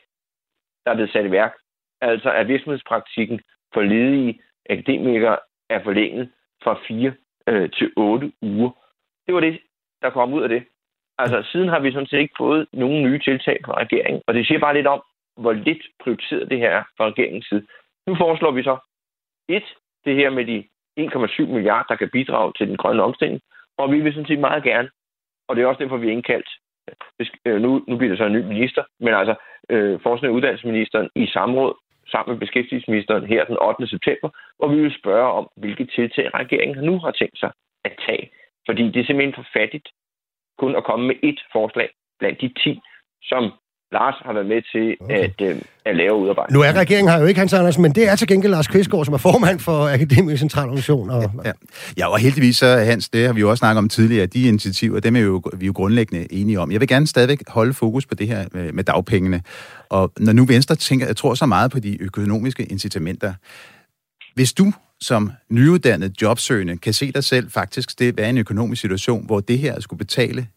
[0.86, 1.54] der er blevet sat i værk.
[2.02, 3.40] Altså at virksomhedspraktikken
[3.74, 5.38] for ledige akademikere
[5.70, 6.32] er forlænget
[6.64, 7.14] fra 4
[7.48, 8.72] øh, til 8 uger.
[9.26, 9.60] Det var det,
[10.02, 10.64] der kom ud af det.
[11.18, 14.48] Altså siden har vi sådan set ikke fået nogen nye tiltag fra regeringen, og det
[14.48, 15.02] siger bare lidt om,
[15.38, 17.68] hvor lidt prioriteret det her er fra regeringens side.
[18.08, 18.78] Nu foreslår vi så
[19.48, 19.64] et,
[20.06, 20.68] det her med de
[21.00, 23.42] 1,7 milliarder, der kan bidrage til den grønne omstilling,
[23.78, 24.90] og vi vil sådan set meget gerne,
[25.48, 26.50] og det er også derfor, vi er indkaldt.
[27.46, 29.36] Øh, nu, nu bliver det så en ny minister, men altså
[29.70, 31.74] øh, forskning og uddannelsesministeren i samråd
[32.12, 33.88] sammen med beskæftigelsesministeren her den 8.
[33.88, 37.52] september, hvor vi vil spørge om, hvilke tiltag regeringen nu har tænkt sig
[37.86, 38.32] at tage.
[38.68, 39.88] Fordi det er simpelthen for fattigt
[40.58, 41.90] kun at komme med ét forslag
[42.20, 42.80] blandt de 10,
[43.22, 43.44] som
[43.92, 45.24] Lars har været med til okay.
[45.24, 46.54] at, øh, at lave udarbejde.
[46.54, 49.06] Nu er regeringen her jo ikke, Hans Andersen, men det er til gengæld Lars Kvistgaard,
[49.06, 51.10] som er formand for Akademisk Centralorganisation.
[51.10, 51.32] Og...
[51.46, 51.52] Ja,
[51.98, 55.00] ja, og heldigvis så, Hans, det har vi jo også snakket om tidligere, de initiativer,
[55.00, 56.72] dem er jo, vi er jo grundlæggende enige om.
[56.72, 59.42] Jeg vil gerne stadigvæk holde fokus på det her med, med dagpengene.
[59.90, 63.34] Og når nu Venstre tænker, jeg tror så meget på de økonomiske incitamenter.
[64.36, 69.26] Hvis du som nyuddannet jobsøgende kan se dig selv faktisk det være en økonomisk situation,
[69.26, 70.48] hvor det her skulle betale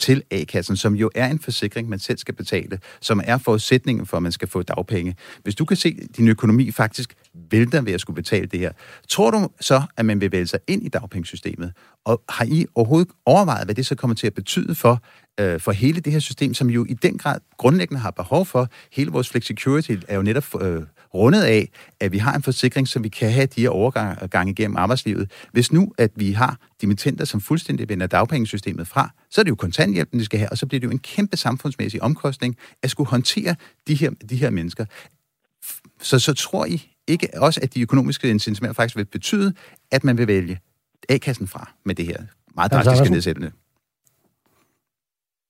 [0.00, 4.16] til A-kassen, som jo er en forsikring, man selv skal betale, som er forudsætningen for,
[4.16, 5.16] at man skal få dagpenge.
[5.42, 7.14] Hvis du kan se, at din økonomi faktisk
[7.50, 8.72] vælter ved at skulle betale det her,
[9.08, 11.72] tror du så, at man vil vælge sig ind i dagpengesystemet?
[12.04, 15.02] Og har I overhovedet overvejet, hvad det så kommer til at betyde for,
[15.40, 18.68] øh, for hele det her system, som jo i den grad grundlæggende har behov for?
[18.92, 20.82] Hele vores flexicurity er jo netop øh,
[21.14, 21.68] rundet af,
[22.00, 25.48] at vi har en forsikring, så vi kan have de her overgange igennem arbejdslivet.
[25.52, 29.54] Hvis nu, at vi har dimittenter, som fuldstændig vender dagpengesystemet fra, så er det jo
[29.54, 33.10] kontanthjælpen, de skal have, og så bliver det jo en kæmpe samfundsmæssig omkostning at skulle
[33.10, 33.54] håndtere
[33.88, 34.84] de her, de her mennesker.
[35.98, 39.54] Så, så tror I ikke også, at de økonomiske incitamenter faktisk vil betyde,
[39.92, 40.58] at man vil vælge
[41.08, 42.16] A-kassen fra med det her
[42.54, 43.52] meget drastiske nedsættende?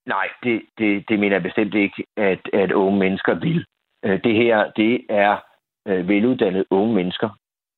[0.07, 3.65] Nej, det, det, det mener jeg bestemt ikke, at, at unge mennesker vil.
[4.05, 5.48] Øh, det her, det er
[5.89, 7.29] øh, veluddannede unge mennesker,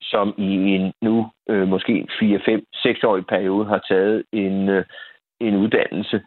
[0.02, 4.84] som i en nu øh, måske 4, 5, 6 årig periode har taget en, øh,
[5.40, 6.22] en uddannelse.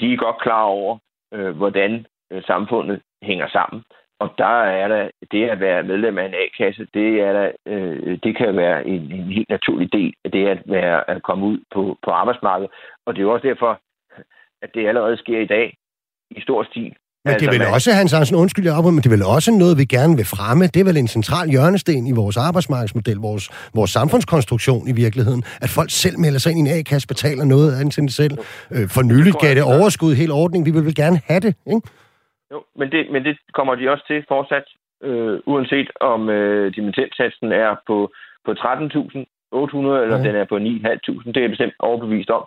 [0.00, 0.98] De er godt klar over,
[1.34, 3.82] øh, hvordan øh, samfundet hænger sammen.
[4.18, 8.18] Og der er der, det at være medlem af en A-kasse, det, er der, øh,
[8.22, 11.58] det kan være en, en helt naturlig del af det at, være, at komme ud
[11.74, 12.70] på, på arbejdsmarkedet.
[13.06, 13.80] Og det er jo også derfor,
[14.62, 15.76] at det allerede sker i dag
[16.30, 16.96] i stor stil.
[17.26, 19.74] Men det er vel også, Hans Andersen, undskyld, jeg men det er vel også noget,
[19.82, 20.64] vi gerne vil fremme.
[20.74, 23.44] Det er vel en central hjørnesten i vores arbejdsmarkedsmodel, vores,
[23.78, 27.68] vores samfundskonstruktion i virkeligheden, at folk selv melder sig ind i en A-kasse, betaler noget
[27.72, 28.34] af den selv.
[28.74, 30.60] Øh, for nylig gav det overskud hele ordning.
[30.68, 31.84] Vi vil vel gerne have det, ikke?
[32.52, 34.66] Jo, men det, men det kommer de også til fortsat,
[35.02, 37.96] øh, uanset om øh, dimittentsatsen er på,
[38.44, 38.56] på 13.800,
[40.04, 40.24] eller ja.
[40.26, 41.32] den er på 9.500.
[41.34, 42.44] Det er bestemt overbevist om.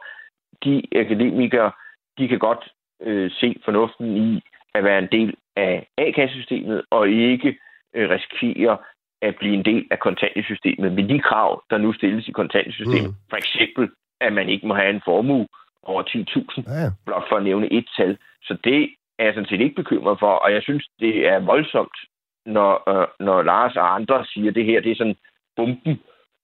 [0.64, 1.72] De akademikere,
[2.18, 2.64] de kan godt
[3.08, 4.44] øh, se fornuften i,
[4.76, 7.58] at være en del af A-kassesystemet, og ikke
[7.96, 8.78] øh, risikere
[9.22, 13.10] at blive en del af kontantsystemet med de krav, der nu stilles i kontantsystemet.
[13.10, 13.30] Mm.
[13.30, 13.90] For eksempel,
[14.22, 15.48] at man ikke må have en formue
[15.84, 16.90] over 10.000, ja.
[17.06, 18.18] blot for at nævne et tal.
[18.44, 18.90] Så det
[19.20, 21.98] er jeg sådan set ikke bekymret for, og jeg synes, det er voldsomt,
[22.46, 25.18] når, øh, når Lars og andre siger, at det her det er sådan
[25.56, 26.00] bomben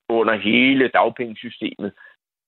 [0.10, 1.92] under hele dagpengesystemet,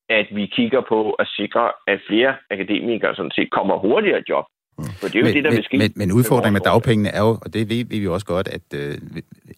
[0.10, 4.46] at vi kigger på at sikre, at flere akademikere sådan set kommer hurtigere job.
[4.78, 5.78] For det er jo men, det, der vil ske.
[5.78, 8.62] Men, men udfordringen med dagpengene er jo, og det ved vi jo også godt, at
[8.74, 8.98] øh,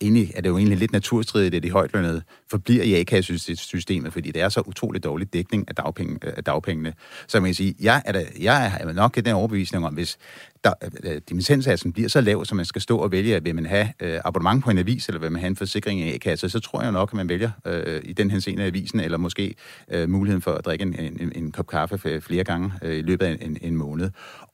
[0.01, 4.41] egentlig er det jo egentlig lidt naturstridigt, at de højtlønnede forbliver i A-kassesystemet, fordi det
[4.41, 6.93] er så utroligt dårlig dækning af, dagpenge, af dagpengene.
[7.27, 10.17] Så man kan sige, jeg er, da, jeg er nok i den overbevisning om, hvis
[10.63, 13.87] der, øh, dimensionssatsen bliver så lav, så man skal stå og vælge, vil man have
[13.99, 16.81] øh, abonnement på en avis, eller vil man have en forsikring i A-kasse, så tror
[16.81, 19.55] jeg nok, at man vælger øh, i den henseende avisen, eller måske
[19.91, 23.25] øh, muligheden for at drikke en, en, en kop kaffe flere gange øh, i løbet
[23.25, 24.09] af en, en måned.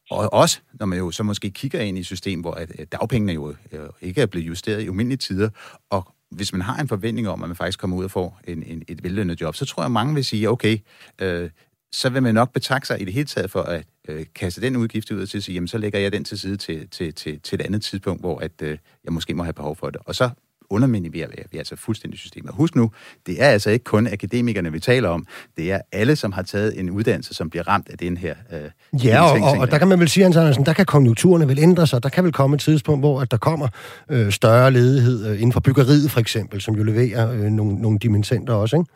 [0.09, 2.85] Og også, når man jo så måske kigger ind i et system, hvor at øh,
[2.91, 5.49] dagpengene jo øh, ikke er blevet justeret i umindelige tider,
[5.89, 8.63] og hvis man har en forventning om, at man faktisk kommer ud og får en,
[8.63, 10.77] en, et vellønnet job, så tror jeg, at mange vil sige, okay,
[11.21, 11.49] øh,
[11.91, 14.75] så vil man nok betragte sig i det hele taget for at øh, kaste den
[14.75, 17.13] udgift ud og til at sige, jamen så lægger jeg den til side til, til,
[17.13, 20.01] til, til et andet tidspunkt, hvor at, øh, jeg måske må have behov for det.
[20.05, 20.29] Og så
[20.69, 22.51] underminerer vi, vi er altså fuldstændig systemet.
[22.53, 22.91] Husk nu,
[23.27, 25.25] det er altså ikke kun akademikerne, vi taler om.
[25.57, 29.05] Det er alle, som har taget en uddannelse, som bliver ramt af den her øh,
[29.05, 31.59] Ja, og, og, og der kan man vel sige, Hans Andersen, der kan konjunkturerne vel
[31.59, 32.03] ændre sig.
[32.03, 33.67] Der kan vel komme et tidspunkt, hvor at der kommer
[34.11, 37.99] øh, større ledighed øh, inden for byggeriet for eksempel, som jo leverer øh, nogle, nogle
[37.99, 38.91] dimensioner også, ikke?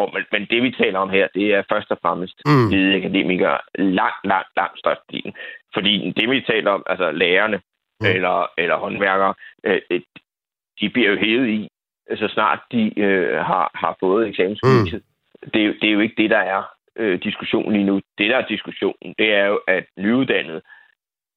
[0.00, 2.68] Oh, men, men det, vi taler om her, det er først og fremmest mm.
[2.68, 3.58] hvide akademikere
[3.98, 5.32] langt, langt, langt størstedelen.
[5.74, 7.58] Fordi det, vi taler om, altså lærerne,
[8.00, 8.06] mm.
[8.06, 9.34] eller, eller håndværkere,
[9.64, 9.80] øh,
[10.80, 11.68] de bliver jo hævet i,
[12.16, 15.02] så snart de øh, har, har fået eksamensbeviset.
[15.42, 15.50] Mm.
[15.54, 16.62] Det, er det er jo ikke det, der er
[16.96, 18.00] øh, diskussionen lige nu.
[18.18, 20.62] Det, der er diskussionen, det er jo, at nyuddannede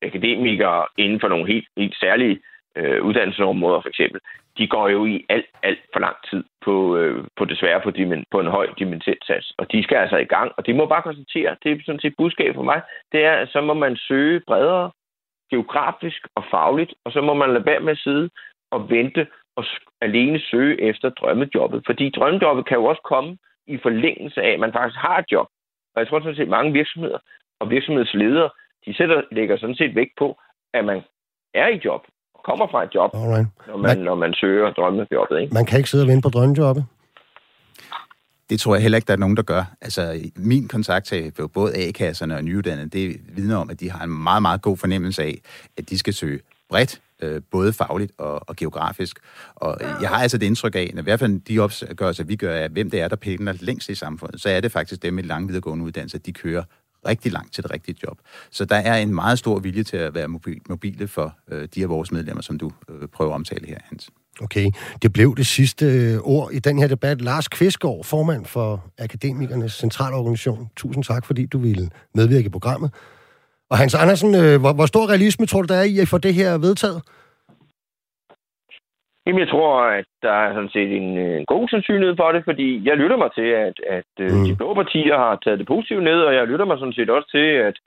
[0.01, 2.39] akademikere inden for nogle helt, helt særlige
[2.77, 4.21] øh, uddannelsesområder for eksempel,
[4.57, 8.25] de går jo i alt, alt for lang tid på, øh, på desværre på, dimen,
[8.31, 9.53] på en høj dimensionssats.
[9.57, 10.51] Og de skal altså i gang.
[10.57, 13.49] Og det må bare konstatere, det er sådan set budskab for mig, det er, at
[13.49, 14.91] så må man søge bredere
[15.53, 18.29] geografisk og fagligt, og så må man lade være med at sidde
[18.71, 19.27] og vente
[19.57, 19.63] og
[20.01, 21.83] alene søge efter drømmejobbet.
[21.85, 23.37] Fordi drømmejobbet kan jo også komme
[23.67, 25.47] i forlængelse af, at man faktisk har et job.
[25.93, 27.19] Og jeg tror sådan set, mange virksomheder
[27.61, 28.49] og virksomhedsledere,
[28.85, 30.27] de sætter, lægger sådan set vægt på,
[30.73, 31.01] at man
[31.53, 32.01] er i job,
[32.35, 33.45] og kommer fra et job, når, man,
[33.77, 35.39] man, når man søger drømmejobbet.
[35.41, 35.53] Ikke?
[35.53, 36.83] Man kan ikke sidde og vente på drømmejobbet?
[38.53, 39.75] Det tror jeg heller ikke, der er nogen, der gør.
[39.81, 44.09] Altså, min kontakt til både A-kasserne og nyuddannede, det vidner om, at de har en
[44.23, 45.41] meget, meget god fornemmelse af,
[45.77, 46.39] at de skal søge
[46.69, 49.19] bredt, øh, både fagligt og, og geografisk.
[49.55, 52.55] Og jeg har altså det indtryk af, at i hvert fald de opgørelser, vi gør
[52.55, 55.23] af, hvem det er, der pendler længst i samfundet, så er det faktisk dem med
[55.23, 56.63] lange videregående uddannelser, de kører
[57.07, 58.17] rigtig langt til det rigtige job.
[58.51, 60.27] Så der er en meget stor vilje til at være
[60.69, 64.09] mobile for øh, de af vores medlemmer, som du øh, prøver at omtale her, Hans.
[64.41, 64.67] Okay,
[65.01, 67.21] det blev det sidste øh, ord i den her debat.
[67.21, 70.69] Lars Kvistgaard, formand for Akademikernes Centralorganisation.
[70.75, 72.91] Tusind tak, fordi du ville medvirke i programmet.
[73.69, 76.17] Og Hans Andersen, øh, hvor, hvor stor realisme tror du, der er i at få
[76.17, 77.01] det her vedtaget?
[79.25, 82.41] Jamen, jeg tror, at der er sådan set en, øh, en god sandsynlighed for det,
[82.45, 84.43] fordi jeg lytter mig til, at, at mm.
[84.45, 87.29] de blå partier har taget det positivt ned, og jeg lytter mig sådan set også
[87.31, 87.77] til, at,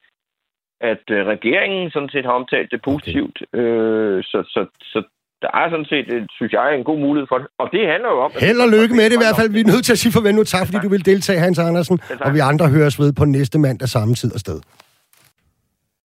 [0.81, 3.39] at regeringen sådan set har omtalt det positivt.
[3.43, 3.61] Okay.
[3.61, 5.03] Øh, så, så, så
[5.43, 6.07] der er sådan set,
[6.39, 7.47] synes jeg, en god mulighed for det.
[7.59, 8.31] Og det handler jo om...
[8.47, 9.51] Held og lykke med det i hvert fald.
[9.57, 10.45] Vi er nødt til at sige farvel nu.
[10.45, 12.01] Tak, fordi du vil deltage, Hans Andersen.
[12.21, 14.61] Og vi andre høres ved på næste mandag samme tid og sted.